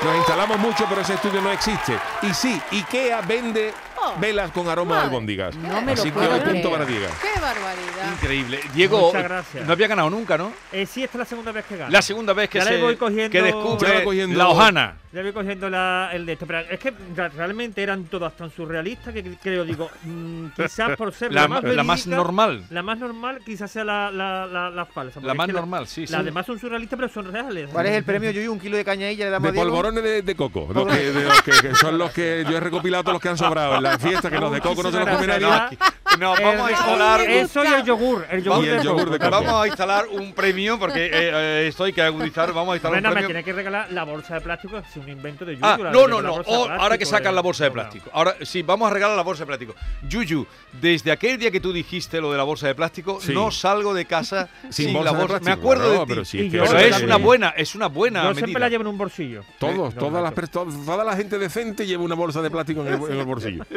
nos 0.04 0.16
instalamos 0.18 0.58
mucho, 0.58 0.84
pero 0.90 1.00
ese 1.00 1.14
estudio 1.14 1.40
no 1.40 1.50
existe. 1.50 1.98
Y 2.22 2.34
sí, 2.34 2.60
Ikea 2.70 3.22
vende 3.22 3.72
velas 4.20 4.50
con 4.52 4.68
aroma 4.68 4.94
a 4.94 4.98
madre. 4.98 5.08
albóndigas. 5.08 5.56
No 5.56 5.82
me 5.82 5.94
lo 5.94 6.02
que 6.02 6.12
puedo 6.12 6.28
un 6.30 6.34
punto 6.42 6.50
creer. 6.50 6.70
para 6.70 6.84
Diego. 6.84 7.06
¡Qué 7.20 7.40
barbaridad! 7.40 8.12
Increíble. 8.12 8.60
Diego, 8.74 9.06
Muchas 9.08 9.22
gracias. 9.24 9.66
no 9.66 9.72
había 9.72 9.86
ganado 9.88 10.10
nunca, 10.10 10.36
¿no? 10.38 10.52
Eh, 10.72 10.86
sí, 10.86 11.02
esta 11.04 11.16
es 11.16 11.20
la 11.20 11.24
segunda 11.24 11.52
vez 11.52 11.64
que 11.66 11.76
gano. 11.76 11.90
La 11.90 12.02
segunda 12.02 12.32
vez 12.32 12.48
que 12.50 12.58
Ya 12.58 12.64
le 12.64 12.70
se 12.76 12.82
voy 12.82 12.96
cogiendo- 12.96 13.30
que 13.30 13.38
Ya 13.38 13.44
descubre 13.44 13.94
va 13.98 14.04
cogiendo- 14.04 14.38
la 14.38 14.48
hojana. 14.48 14.96
Ya 15.12 15.22
voy 15.22 15.32
cogiendo 15.32 15.68
la- 15.68 16.10
el 16.12 16.24
de 16.24 16.34
esto, 16.34 16.46
pero 16.46 16.60
es 16.60 16.78
que 16.78 16.92
realmente 17.36 17.82
eran 17.82 18.04
todas 18.04 18.36
tan 18.36 18.48
surrealistas 18.52 19.12
que 19.12 19.24
creo, 19.42 19.64
digo, 19.64 19.90
mm, 20.04 20.46
quizás 20.54 20.96
por 20.96 21.12
ser 21.12 21.32
La, 21.34 21.42
la, 21.42 21.48
más 21.48 21.62
la 21.64 21.82
más 21.82 21.96
verídica, 21.98 22.16
normal. 22.16 22.64
La 22.70 22.82
más 22.84 22.98
normal 22.98 23.40
quizás 23.44 23.72
sea 23.72 23.82
la, 23.82 24.10
la, 24.12 24.46
la, 24.46 24.70
la 24.70 24.86
falsa. 24.86 25.18
La 25.20 25.32
es 25.32 25.38
más 25.38 25.46
que 25.48 25.52
normal, 25.52 25.88
sí, 25.88 26.06
sí. 26.06 26.12
Las 26.12 26.24
demás 26.24 26.46
son 26.46 26.60
surrealistas, 26.60 26.96
pero 26.96 27.08
son 27.12 27.32
reales. 27.32 27.68
¿Cuál 27.72 27.86
es 27.86 27.92
el 27.96 28.04
premio, 28.04 28.30
Yuyu? 28.30 28.52
Un 28.52 28.60
kilo 28.60 28.76
de 28.76 28.84
cañailla 28.84 29.24
le 29.24 29.30
damos 29.32 29.50
De 29.52 29.58
polvorones 29.58 30.04
de, 30.04 30.22
de 30.22 30.34
coco, 30.36 30.68
los 30.72 30.86
que, 30.86 31.10
de 31.12 31.24
los 31.24 31.42
que, 31.42 31.50
que 31.50 31.74
son 31.74 31.98
los 31.98 32.12
que 32.12 32.44
yo 32.48 32.56
he 32.56 32.60
recopilado 32.60 33.02
todos 33.02 33.14
los 33.14 33.22
que 33.22 33.28
han 33.30 33.38
sobrado 33.38 33.76
en 33.76 33.82
la 33.82 33.98
fiesta, 33.98 34.30
que 34.30 34.38
los 34.40 34.52
de 34.52 34.60
coco 34.60 34.82
no 34.84 34.92
se 34.92 34.98
los 35.00 35.08
come 35.08 35.26
nadie. 35.26 35.76
No, 36.18 36.32
vamos 36.40 36.68
a 36.68 36.70
instalar. 36.72 37.20
me 37.20 37.40
Eso 37.40 37.64
y 37.64 37.68
el 37.68 37.84
yogur. 37.84 38.26
El 38.30 38.42
yogur, 38.42 38.64
Y 38.64 38.68
el 38.68 38.78
de 38.78 38.84
yogur 38.84 39.00
coco 39.04 39.12
de 39.12 39.18
también. 39.18 39.44
Vamos 39.44 39.62
a 39.64 39.66
instalar 39.68 40.06
un 40.08 40.32
premio 40.32 40.78
porque 40.78 41.06
eh, 41.06 41.10
eh, 41.12 41.66
esto 41.68 41.84
hay 41.84 41.92
que 41.92 42.02
agudizar. 42.02 42.52
Vamos 42.52 42.72
a 42.72 42.76
instalar 42.76 42.96
Bueno, 43.00 43.08
un 43.08 43.14
me 43.14 43.20
premio. 43.20 43.28
tiene 43.28 43.44
que 43.44 43.52
regalar 43.52 43.92
la 43.92 44.04
bolsa 44.04 44.34
de 44.34 44.40
plástico, 44.40 44.78
es 44.78 44.96
un 44.96 45.08
invento 45.08 45.44
de 45.44 45.54
Yuyu. 45.54 45.64
Ah, 45.66 45.78
no, 45.92 46.06
no, 46.08 46.20
no. 46.20 46.32
bolsa 46.34 46.50
oh, 46.50 46.64
ahora 46.68 46.98
que 46.98 47.04
plástico, 47.04 47.10
sacan 47.10 47.34
la 47.34 47.40
bolsa 47.42 47.64
de 47.64 47.70
bueno. 47.70 47.82
plástico. 47.90 48.10
Ahora 48.12 48.34
sí, 48.42 48.62
vamos 48.62 48.90
a 48.90 48.94
regalar 48.94 49.16
la 49.16 49.22
bolsa 49.22 49.42
de 49.42 49.46
plástico. 49.46 49.74
Yuyu, 50.08 50.46
desde 50.80 51.12
aquel 51.12 51.38
día 51.38 51.50
que 51.50 51.60
tú 51.60 51.72
dijiste 51.72 52.20
lo 52.20 52.32
de 52.32 52.38
la 52.38 52.44
bolsa 52.44 52.66
de 52.66 52.74
plástico, 52.74 53.20
Sí. 53.20 53.32
no 53.32 53.50
salgo 53.50 53.94
de 53.94 54.04
casa 54.04 54.48
sin, 54.70 54.86
Sin 54.90 55.04
la 55.04 55.12
bolsa 55.12 55.12
de 55.12 55.18
bolsa. 55.20 55.34
Me 55.34 55.40
plástico, 55.40 55.60
acuerdo 55.60 55.84
claro, 55.84 56.00
de 56.00 56.06
ti. 56.06 56.08
pero 56.10 56.24
sí, 56.24 56.50
yo 56.50 56.64
Pero 56.64 56.78
es 56.78 57.02
una 57.02 57.16
buena, 57.16 57.48
es 57.50 57.74
una 57.74 57.86
buena 57.86 58.22
Yo 58.24 58.28
medida. 58.30 58.38
siempre 58.46 58.60
la 58.60 58.68
llevo 58.68 58.82
en 58.82 58.88
un 58.88 58.98
bolsillo. 58.98 59.44
Todos, 59.58 59.94
Eh, 59.94 59.96
todas 59.98 60.22
las 60.22 60.32
no, 60.54 60.84
toda 60.84 61.04
la 61.04 61.16
gente 61.16 61.38
decente 61.38 61.86
lleva 61.86 62.02
una 62.02 62.14
bolsa 62.14 62.42
de 62.42 62.50
plástico 62.50 62.80
en 62.82 62.88
el, 62.94 63.10
en 63.10 63.18
el 63.20 63.24
bolsillo. 63.26 63.64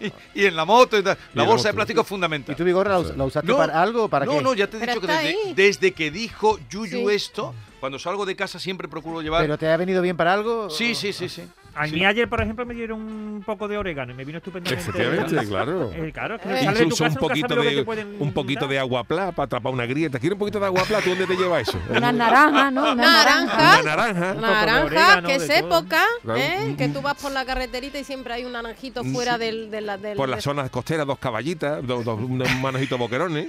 Y, 0.00 0.12
y 0.42 0.46
en 0.46 0.56
la 0.56 0.64
moto 0.64 0.89
y 0.98 1.02
tal. 1.02 1.16
Y 1.34 1.38
La 1.38 1.44
bolsa 1.44 1.68
de 1.68 1.74
plástico 1.74 2.00
es 2.02 2.06
fundamental. 2.06 2.54
¿Y 2.54 2.56
tú, 2.56 2.64
Vigorra, 2.64 2.90
la, 2.92 2.98
us- 3.00 3.16
la 3.16 3.24
usaste 3.24 3.48
No, 3.48 3.56
para 3.56 3.80
algo 3.80 4.08
para 4.08 4.26
no, 4.26 4.32
qué? 4.38 4.42
no, 4.42 4.54
ya 4.54 4.66
te 4.68 4.76
he 4.76 4.80
dicho 4.80 5.00
que 5.00 5.52
desde, 5.54 5.92
que 5.92 6.10
dijo 6.10 6.58
Yuyu 6.70 7.08
Sí. 7.08 7.14
esto, 7.14 7.54
cuando 7.80 7.98
salgo 7.98 8.26
de 8.26 8.36
casa 8.36 8.58
siempre 8.58 8.88
procuro 8.88 9.22
llevar. 9.22 9.42
¿Pero 9.42 9.56
te 9.58 9.68
ha 9.70 9.76
venido 9.76 10.02
bien 10.02 10.16
para 10.16 10.32
algo? 10.34 10.68
Sí, 10.70 10.94
sí, 10.94 11.12
sí, 11.12 11.28
sí. 11.28 11.42
A 11.80 11.86
Sí. 11.86 11.94
mí 11.94 12.04
ayer, 12.04 12.28
por 12.28 12.40
ejemplo, 12.42 12.66
me 12.66 12.74
dieron 12.74 13.00
un 13.00 13.42
poco 13.44 13.66
de 13.68 13.78
orégano 13.78 14.12
y 14.12 14.14
me 14.14 14.24
vino 14.24 14.38
estupendamente. 14.38 14.82
Efectivamente, 14.82 15.46
claro. 15.46 15.90
Eh, 15.92 16.10
claro, 16.12 16.34
es 16.36 16.42
que 16.42 16.48
Eh. 16.48 16.64
sales 16.64 16.66
de 16.66 16.72
tu 16.78 16.82
Incluso 16.84 17.04
casa, 17.04 17.18
un 17.20 17.28
poquito 17.28 17.54
de 17.56 17.70
te 17.76 17.84
pueden 17.84 18.16
un 18.18 18.32
poquito 18.32 18.60
dar. 18.62 18.68
de 18.70 18.78
agua 18.78 19.04
plá 19.04 19.32
para 19.32 19.46
atrapar 19.46 19.72
una 19.72 19.86
grieta. 19.86 20.18
¿Quieres 20.18 20.34
un 20.34 20.38
poquito 20.40 20.60
de 20.60 20.66
agua 20.66 20.82
plá? 20.84 21.00
¿Tú 21.00 21.10
dónde 21.10 21.26
te 21.26 21.36
lleva 21.36 21.58
eso? 21.60 21.78
Una 21.88 22.12
naranja, 22.12 22.70
¿no? 22.70 22.82
Una 22.92 22.94
naranja. 22.94 23.80
Una 23.80 23.96
Naranja. 23.96 24.34
naranja. 24.34 24.84
Orégano, 24.84 25.28
que 25.28 25.34
es 25.36 25.48
época. 25.50 26.04
¿eh? 26.36 26.74
que 26.76 26.88
tú 26.88 27.00
vas 27.02 27.20
por 27.20 27.32
la 27.32 27.44
carreterita 27.44 27.98
y 27.98 28.04
siempre 28.04 28.34
hay 28.34 28.44
un 28.44 28.52
naranjito 28.52 29.02
fuera 29.04 29.34
Sí. 29.34 29.40
del, 29.40 29.70
de 29.70 29.80
la, 29.80 29.96
del... 29.96 30.16
Por 30.16 30.28
las 30.28 30.44
zonas 30.44 30.68
costeras, 30.70 31.06
dos 31.06 31.18
caballitas, 31.18 31.86
dos, 31.86 32.04
dos 32.04 32.18
manojitos 32.60 32.98
boquerones, 32.98 33.48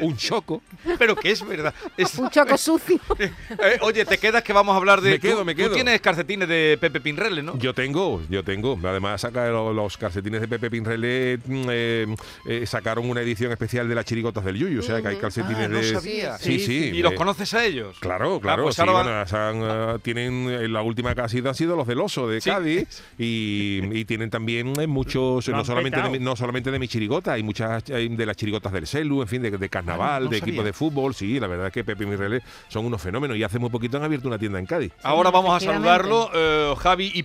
un 0.00 0.16
choco. 0.16 0.62
Pero 0.98 1.16
que 1.16 1.30
es 1.32 1.46
verdad. 1.46 1.74
Es- 1.96 2.16
Un 2.18 2.30
choco 2.30 2.56
sucio. 2.56 2.98
oye, 3.80 4.04
te 4.04 4.18
quedas 4.18 4.42
que 4.42 4.52
vamos 4.52 4.72
a 4.74 4.76
hablar 4.76 5.00
de. 5.00 5.10
Me 5.10 5.18
quedo, 5.20 5.38
tú- 5.40 5.44
me 5.44 5.54
Tú 5.54 5.58
quedo. 5.62 5.72
tienes 5.74 6.00
calcetines 6.00 6.48
de 6.48 6.78
Pepe 6.80 7.00
Pinrele, 7.00 7.42
¿no? 7.42 7.55
Yo 7.58 7.74
tengo, 7.74 8.22
yo 8.28 8.42
tengo. 8.42 8.78
Además 8.84 9.20
saca 9.20 9.48
lo- 9.48 9.72
los 9.72 9.96
calcetines 9.96 10.40
de 10.40 10.48
Pepe 10.48 10.70
Pinrelé, 10.70 11.38
mm, 11.44 11.64
eh, 11.70 12.16
eh, 12.48 12.66
sacaron 12.66 13.08
una 13.08 13.20
edición 13.22 13.52
especial 13.52 13.88
de 13.88 13.94
las 13.94 14.04
chirigotas 14.04 14.44
del 14.44 14.56
Yuyu. 14.56 14.80
O 14.80 14.82
sea 14.82 15.00
que 15.02 15.08
hay 15.08 15.16
calcetines 15.16 15.64
Ah, 15.64 15.68
no 15.68 15.78
de. 15.78 15.92
sabía. 15.92 16.38
Sí, 16.38 16.58
sí. 16.60 16.90
¿Y 16.94 17.02
los 17.02 17.12
conoces 17.14 17.52
a 17.54 17.64
ellos? 17.64 17.96
Claro, 18.00 18.40
claro, 18.40 18.64
pues 18.64 18.74
sí, 18.76 18.80
ahora 18.80 18.92
van- 18.92 19.04
bueno, 19.06 19.26
se 19.26 19.36
han, 19.36 19.60
eh, 19.62 19.98
tienen 20.02 20.48
eh, 20.50 20.68
la 20.68 20.82
última 20.82 21.14
que 21.14 21.20
ha 21.22 21.28
sido 21.28 21.48
han 21.48 21.54
sido 21.54 21.76
los 21.76 21.86
del 21.86 22.00
oso 22.00 22.28
de 22.28 22.40
Sí. 22.40 22.50
Cádiz 22.50 23.02
y, 23.18 23.80
y 23.92 24.04
tienen 24.04 24.30
también 24.30 24.72
eh, 24.80 24.86
muchos, 24.86 25.48
no 25.48 25.64
solamente, 25.64 26.00
de, 26.00 26.18
no 26.20 26.36
solamente 26.36 26.70
de 26.70 26.78
mi 26.78 26.88
chirigota, 26.88 27.32
hay 27.34 27.42
muchas 27.42 27.88
hay 27.90 28.08
de 28.08 28.26
las 28.26 28.36
chirigotas 28.36 28.72
del 28.72 28.86
Celu, 28.86 29.22
en 29.22 29.28
fin, 29.28 29.42
de, 29.42 29.50
de 29.50 29.68
carnaval, 29.68 30.24
no 30.24 30.30
de 30.30 30.38
equipos 30.38 30.64
de 30.64 30.72
fútbol, 30.72 31.14
sí, 31.14 31.38
la 31.40 31.46
verdad 31.46 31.68
es 31.68 31.72
que 31.72 31.84
Pepe 31.84 32.04
y 32.04 32.06
Mirrelé 32.06 32.42
son 32.68 32.84
unos 32.86 33.00
fenómenos 33.00 33.36
y 33.36 33.42
hace 33.42 33.58
muy 33.58 33.70
poquito 33.70 33.96
han 33.96 34.04
abierto 34.04 34.28
una 34.28 34.38
tienda 34.38 34.58
en 34.58 34.66
Cádiz. 34.66 34.92
Ahora 35.02 35.30
vamos 35.30 35.54
a 35.56 35.64
saludarlo, 35.64 36.30
eh, 36.34 36.74
Javi 36.78 37.10
y 37.14 37.22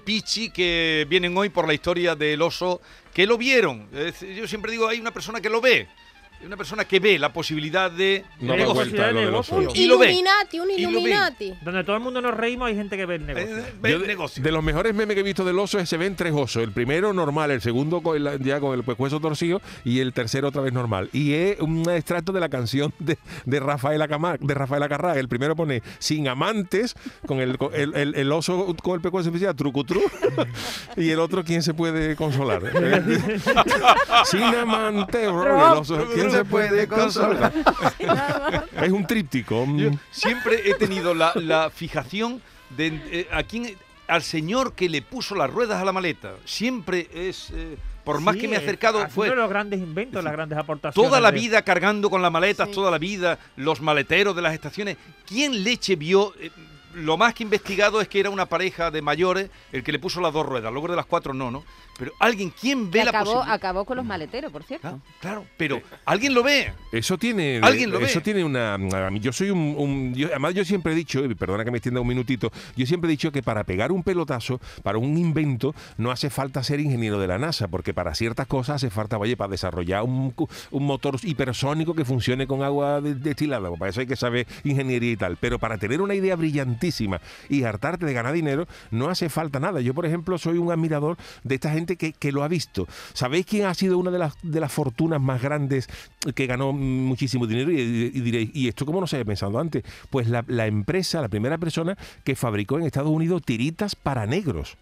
Que 0.53 1.05
vienen 1.09 1.37
hoy 1.37 1.49
por 1.49 1.65
la 1.67 1.73
historia 1.73 2.15
del 2.15 2.41
oso, 2.41 2.81
que 3.13 3.25
lo 3.25 3.37
vieron. 3.37 3.87
Yo 4.35 4.47
siempre 4.47 4.71
digo, 4.71 4.87
hay 4.87 4.99
una 4.99 5.11
persona 5.11 5.39
que 5.39 5.49
lo 5.49 5.61
ve, 5.61 5.87
una 6.45 6.57
persona 6.57 6.85
que 6.85 6.99
ve 6.99 7.17
la 7.19 7.31
posibilidad 7.31 7.89
de 7.91 8.25
No 8.39 8.55
negocio. 8.55 8.73
vuelta 8.73 9.11
lo 9.11 9.19
del 9.19 9.25
negocio. 9.31 9.57
oso. 9.57 9.69
Un 9.69 9.75
Y. 9.75 9.83
Illuminati, 9.83 10.59
un. 10.59 10.71
Illuminati. 10.71 11.53
Donde 11.61 11.83
todo 11.83 11.95
el 11.95 12.01
mundo 12.01 12.21
nos 12.21 12.35
reímos 12.35 12.67
hay 12.67 12.75
gente 12.75 12.97
que 12.97 13.05
ve 13.05 13.15
el 13.15 13.25
negocio. 13.25 13.57
Eh, 13.57 13.73
ve 13.81 13.97
de, 13.99 14.07
negocio. 14.07 14.43
de 14.43 14.51
los 14.51 14.63
mejores 14.63 14.93
memes 14.93 15.15
que 15.15 15.21
he 15.21 15.23
visto 15.23 15.45
del 15.45 15.57
oso 15.59 15.79
es 15.79 15.87
se 15.89 15.97
ven 15.97 16.15
tres 16.15 16.33
osos. 16.33 16.63
El 16.63 16.71
primero 16.71 17.13
normal, 17.13 17.51
el 17.51 17.61
segundo 17.61 18.01
con 18.01 18.15
el- 18.15 18.39
ya 18.43 18.59
con 18.59 18.73
el 18.77 18.83
pescuezo 18.83 19.19
torcido 19.19 19.61
y 19.85 19.99
el 19.99 20.13
tercero 20.13 20.47
otra 20.49 20.61
vez 20.61 20.73
normal. 20.73 21.09
Y 21.13 21.33
es 21.33 21.59
un 21.59 21.89
extracto 21.89 22.31
de 22.31 22.39
la 22.39 22.49
canción 22.49 22.93
de, 22.99 23.17
de 23.45 23.59
Rafael 23.59 24.01
Acamar, 24.01 24.39
de 24.39 24.53
Rafael 24.53 24.83
Acarrá. 24.83 25.17
El 25.19 25.27
primero 25.27 25.55
pone 25.55 25.81
sin 25.99 26.27
amantes, 26.27 26.95
con 27.27 27.39
el, 27.39 27.57
con 27.57 27.73
el, 27.75 27.93
el- 27.95 28.15
el 28.15 28.31
oso 28.31 28.75
con 28.81 28.95
el 28.95 29.01
pescuezo 29.01 29.29
torcido, 29.29 29.53
trucutru. 29.55 30.01
y 30.97 31.09
el 31.09 31.19
otro, 31.19 31.43
¿quién 31.43 31.61
se 31.63 31.73
puede 31.73 32.15
consolar? 32.15 32.61
sin 34.25 34.41
amantes, 34.43 35.31
bro, 35.31 35.43
el 35.73 35.77
oso, 35.79 36.07
¿quién 36.13 36.30
se 36.31 36.45
puede 36.45 36.87
consolar? 36.87 37.53
es 38.81 38.91
un 38.91 39.05
tríptico. 39.05 39.65
Yo 39.75 39.91
siempre 40.11 40.69
he 40.69 40.73
tenido 40.75 41.13
la, 41.13 41.31
la 41.35 41.69
fijación 41.69 42.41
de 42.69 42.87
eh, 43.11 43.27
a 43.31 43.43
quién, 43.43 43.75
al 44.07 44.21
señor 44.23 44.73
que 44.73 44.89
le 44.89 45.01
puso 45.01 45.35
las 45.35 45.49
ruedas 45.49 45.81
a 45.81 45.85
la 45.85 45.91
maleta. 45.91 46.33
Siempre 46.45 47.09
es, 47.13 47.49
eh, 47.53 47.77
por 48.03 48.19
más 48.21 48.35
Sí, 48.35 48.41
que 48.41 48.47
me 48.47 48.55
he 48.55 48.59
acercado, 48.59 49.07
fue 49.09 49.29
de 49.29 49.35
los 49.35 49.49
grandes 49.49 49.79
inventos, 49.79 50.23
las 50.23 50.33
grandes 50.33 50.57
aportaciones. 50.57 51.09
toda 51.09 51.19
la 51.21 51.31
de- 51.31 51.39
vida 51.39 51.61
cargando 51.61 52.09
con 52.09 52.21
las 52.21 52.31
maletas, 52.31 52.67
Sí. 52.69 52.73
toda 52.75 52.89
la 52.91 52.97
vida, 52.97 53.37
los 53.57 53.81
maleteros 53.81 54.35
de 54.35 54.41
las 54.41 54.53
estaciones. 54.53 54.97
¿Quién 55.27 55.63
leche 55.63 55.95
vio? 55.95 56.33
eh, 56.39 56.49
lo 56.95 57.17
más 57.17 57.33
que 57.33 57.43
investigado 57.43 58.01
es 58.01 58.07
que 58.07 58.19
era 58.19 58.29
una 58.29 58.45
pareja 58.45 58.91
de 58.91 59.01
mayores 59.01 59.49
el 59.71 59.83
que 59.83 59.91
le 59.91 59.99
puso 59.99 60.21
las 60.21 60.33
dos 60.33 60.45
ruedas, 60.45 60.71
luego 60.71 60.87
de 60.87 60.95
las 60.95 61.05
cuatro 61.05 61.33
no, 61.33 61.51
¿no? 61.51 61.63
Pero 61.99 62.13
alguien, 62.19 62.51
¿quién 62.59 62.89
ve 62.89 62.99
Que 62.99 63.05
la 63.05 63.09
acabó, 63.11 63.25
posibilidad? 63.25 63.53
acabó 63.53 63.85
con 63.85 63.97
los 63.97 64.05
maleteros, 64.05 64.51
por 64.51 64.63
cierto. 64.63 64.81
Claro, 64.87 65.01
claro, 65.19 65.45
pero 65.57 65.81
alguien 66.05 66.33
lo 66.33 66.41
ve. 66.41 66.73
Eso 66.91 67.17
tiene, 67.17 67.59
¿Alguien 67.61 67.91
lo 67.91 67.99
eso 67.99 68.19
ve? 68.19 68.23
tiene 68.23 68.43
una. 68.43 68.73
a 68.75 68.77
mí- 69.11 69.19
Yo 69.19 69.31
soy 69.31 69.51
un, 69.51 69.75
un- 69.77 70.13
yo- 70.15 70.29
además 70.29 70.55
yo 70.55 70.65
siempre 70.65 70.93
he 70.93 70.95
dicho, 70.95 71.23
y 71.23 71.35
perdona 71.35 71.63
que 71.63 71.69
me 71.69 71.77
extienda 71.77 72.01
un 72.01 72.07
minutito, 72.07 72.51
yo 72.75 72.85
siempre 72.87 73.07
he 73.09 73.11
dicho 73.11 73.31
que 73.31 73.43
para 73.43 73.65
pegar 73.65 73.91
un 73.91 74.01
pelotazo, 74.03 74.59
para 74.81 74.97
un 74.97 75.15
invento, 75.17 75.75
no 75.97 76.09
hace 76.09 76.29
falta 76.31 76.63
ser 76.63 76.79
ingeniero 76.79 77.19
de 77.19 77.27
la 77.27 77.37
NASA, 77.37 77.67
porque 77.67 77.93
para 77.93 78.15
ciertas 78.15 78.47
cosas 78.47 78.77
hace 78.77 78.89
falta, 78.89 79.17
oye, 79.19 79.37
para 79.37 79.51
desarrollar 79.51 80.01
un, 80.01 80.33
un 80.71 80.85
motor 80.85 81.17
hipersónico 81.21 81.93
que 81.93 82.05
funcione 82.05 82.47
con 82.47 82.63
agua 82.63 83.01
de- 83.01 83.13
destilada, 83.15 83.67
pues 83.67 83.79
para 83.79 83.89
eso 83.91 83.99
hay 83.99 84.07
que 84.07 84.15
saber 84.15 84.47
ingeniería 84.63 85.11
y 85.11 85.17
tal. 85.17 85.37
Pero 85.37 85.59
para 85.59 85.77
tener 85.77 86.01
una 86.01 86.15
idea 86.15 86.35
y 87.49 87.63
hartarte 87.63 88.05
de 88.05 88.13
ganar 88.13 88.33
dinero, 88.33 88.67
no 88.89 89.09
hace 89.09 89.29
falta 89.29 89.59
nada. 89.59 89.81
Yo, 89.81 89.93
por 89.93 90.05
ejemplo, 90.05 90.37
soy 90.37 90.57
un 90.57 90.71
admirador 90.71 91.17
de 91.43 91.55
esta 91.55 91.71
gente 91.71 91.95
que, 91.95 92.13
que 92.13 92.31
lo 92.31 92.43
ha 92.43 92.47
visto. 92.47 92.87
¿Sabéis 93.13 93.45
quién 93.45 93.65
ha 93.65 93.73
sido 93.73 93.97
una 93.97 94.11
de 94.11 94.19
las, 94.19 94.33
de 94.41 94.59
las 94.59 94.71
fortunas 94.71 95.21
más 95.21 95.41
grandes 95.41 95.87
que 96.33 96.47
ganó 96.47 96.73
muchísimo 96.73 97.45
dinero? 97.45 97.71
Y, 97.71 98.09
diréis, 98.09 98.51
¿y 98.53 98.67
esto 98.67 98.85
cómo 98.85 98.99
no 98.99 99.07
se 99.07 99.17
había 99.17 99.25
pensado 99.25 99.59
antes? 99.59 99.83
Pues 100.09 100.27
la 100.27 100.67
empresa, 100.67 101.21
la 101.21 101.29
primera 101.29 101.57
persona 101.57 101.97
que 102.23 102.35
fabricó 102.35 102.77
en 102.77 102.85
Estados 102.85 103.11
Unidos 103.11 103.43
tiritas 103.43 103.95
para 103.95 104.25
negros. 104.25 104.77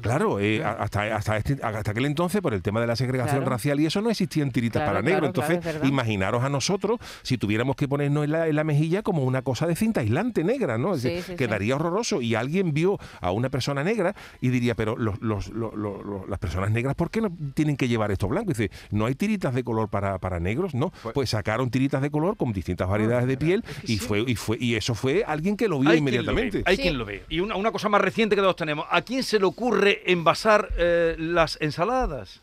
Claro, 0.00 0.40
eh, 0.40 0.62
hasta, 0.64 1.14
hasta, 1.16 1.36
este- 1.36 1.58
hasta 1.62 1.90
aquel 1.90 2.06
entonces, 2.06 2.40
por 2.40 2.54
el 2.54 2.62
tema 2.62 2.80
de 2.80 2.86
la 2.86 2.96
segregación 2.96 3.38
Claro. 3.38 3.50
racial 3.50 3.80
y 3.80 3.86
eso, 3.86 4.00
no 4.02 4.10
existían 4.10 4.50
tiritas 4.50 4.82
Claro, 4.82 4.98
para 4.98 5.06
claro, 5.06 5.26
Entonces, 5.26 5.60
imaginaros 5.84 6.42
a 6.44 6.48
nosotros 6.48 6.98
si 7.22 7.38
tuviéramos 7.38 7.76
que 7.76 7.88
ponernos 7.88 8.24
en 8.24 8.32
la, 8.32 8.48
en 8.48 8.56
la 8.56 8.64
mejilla 8.64 9.02
como 9.02 9.22
una 9.24 9.42
cosa 9.42 9.66
de 9.66 9.76
cinta 9.76 10.00
aislante 10.00 10.44
negra, 10.44 10.78
¿no? 10.78 10.94
Es 10.94 11.02
Sí, 11.02 11.08
decir, 11.08 11.22
sí, 11.24 11.32
sí. 11.32 11.36
quedaría 11.36 11.76
horroroso. 11.76 12.20
Y 12.22 12.34
alguien 12.34 12.72
vio 12.74 12.98
a 13.20 13.30
una 13.30 13.48
persona 13.48 13.84
negra 13.84 14.14
y 14.40 14.48
diría, 14.48 14.74
pero 14.74 14.96
los, 14.96 15.20
los- 15.20 15.48
los- 15.50 15.74
los- 15.74 16.04
los- 16.04 16.28
las 16.28 16.38
personas 16.38 16.70
negras, 16.70 16.94
¿por 16.94 17.10
qué 17.10 17.20
no 17.20 17.30
tienen 17.54 17.76
que 17.76 17.88
llevar 17.88 18.10
esto 18.10 18.28
blanco? 18.28 18.50
Y 18.50 18.54
dice, 18.54 18.70
¿no 18.90 19.06
hay 19.06 19.14
tiritas 19.14 19.54
de 19.54 19.64
color 19.64 19.88
para, 19.88 20.18
para 20.18 20.40
negros? 20.40 20.74
No. 20.74 20.92
Pues 21.14 21.30
sacaron 21.30 21.70
tiritas 21.70 22.02
de 22.02 22.10
color 22.10 22.36
con 22.36 22.52
distintas 22.52 22.88
variedades 22.88 23.26
de 23.26 23.36
piel 23.36 23.64
y 23.84 23.98
fue, 23.98 24.20
y 24.26 24.34
fue 24.36 24.56
y 24.60 24.74
eso 24.74 24.94
fue 24.94 25.24
alguien 25.26 25.56
que 25.56 25.68
lo 25.68 25.78
vio 25.80 25.90
Hay 25.90 25.96
quien 26.00 26.04
lo 26.04 26.10
inmediatamente. 26.10 26.58
ve, 26.58 26.64
hay 26.66 26.76
Sí. 26.76 26.82
quien 26.82 26.98
lo 26.98 27.04
ve. 27.04 27.24
Y 27.28 27.40
una, 27.40 27.56
una 27.56 27.70
cosa 27.72 27.88
más 27.88 28.00
reciente 28.00 28.36
que 28.36 28.42
todos 28.42 28.56
tenemos. 28.56 28.86
¿A 28.90 29.00
quién 29.12 29.24
se 29.24 29.38
le 29.38 29.44
ocurre 29.44 30.10
envasar 30.10 30.70
eh, 30.78 31.16
las 31.18 31.58
ensaladas? 31.60 32.40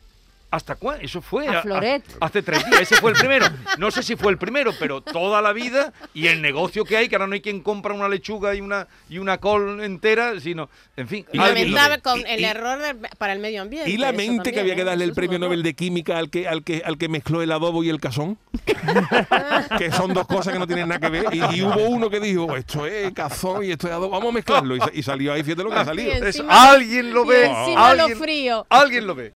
¿Hasta 0.52 0.76
cuándo? 0.76 1.04
Eso 1.06 1.22
fue 1.22 1.48
A 1.48 1.62
Floret. 1.62 2.04
hace 2.22 2.42
tres 2.42 2.66
días. 2.66 2.82
Ese 2.82 2.96
fue 2.98 3.12
el 3.12 3.18
primero. 3.18 3.46
No 3.78 3.92
sé 3.92 4.02
si 4.02 4.16
fue 4.16 4.32
el 4.32 4.38
primero, 4.40 4.72
pero 4.80 5.02
toda 5.02 5.42
la 5.44 5.54
vida 5.54 5.94
y 6.16 6.26
el 6.28 6.42
negocio 6.42 6.86
que 6.86 6.98
hay, 6.98 7.08
que 7.08 7.16
ahora 7.16 7.28
no 7.28 7.34
hay 7.36 7.42
quien 7.42 7.62
compra 7.62 7.94
una 7.94 8.10
lechuga 8.10 8.56
y 8.56 8.62
una 8.62 8.88
y 9.10 9.20
una 9.20 9.38
col 9.38 9.84
entera, 9.84 10.40
sino, 10.40 10.68
en 10.98 11.08
fin. 11.08 11.26
Y. 11.34 11.38
Lamentable 11.38 12.02
con 12.02 12.20
Y- 12.20 12.24
el 12.28 12.40
y- 12.42 12.46
error 12.46 12.80
para 13.20 13.34
el 13.34 13.40
medio 13.40 13.62
ambiente. 13.62 13.92
Y 13.92 13.98
la 13.98 14.12
mente 14.12 14.52
que 14.52 14.60
había 14.60 14.74
que 14.76 14.82
¿eh? 14.82 14.86
darle 14.86 15.06
el 15.06 15.14
premio. 15.14 15.38
Nobel 15.38 15.62
de 15.62 15.74
Química 15.76 16.18
al 16.18 16.30
que, 16.32 16.48
al 16.48 16.64
que, 16.64 16.82
al 16.84 16.98
que 16.98 17.10
mezcló 17.10 17.42
el 17.44 17.52
adobo 17.52 17.84
y 17.84 17.90
el 17.90 18.00
cazón. 18.00 18.38
que 19.78 19.92
son 19.92 20.14
dos 20.14 20.26
cosas 20.28 20.54
que 20.54 20.60
no 20.60 20.68
tienen 20.68 20.88
nada 20.88 21.00
que 21.00 21.10
ver. 21.10 21.26
Y, 21.32 21.58
y 21.58 21.62
hubo 21.62 21.82
uno 21.90 22.10
que 22.10 22.20
dijo, 22.20 22.56
esto 22.56 22.86
es 22.86 23.12
cazón 23.14 23.64
y 23.64 23.72
esto 23.72 23.88
es 23.88 23.94
adobo, 23.94 24.10
vamos 24.10 24.30
a 24.32 24.34
mezclarlo. 24.34 24.76
Y, 24.76 24.80
sa- 24.80 24.92
y 24.94 25.04
salió 25.04 25.34
ahí, 25.34 25.44
fíjate 25.44 25.64
lo 25.64 25.70
que 25.70 25.76
ha 25.76 25.86
salido. 25.86 26.12
Alguien 26.50 27.14
lo 27.14 27.24
y 27.26 27.28
ve. 27.28 27.52
lo 27.96 28.10
frío. 28.18 28.66
alguien 28.70 29.06
lo 29.08 29.16
ve. 29.16 29.28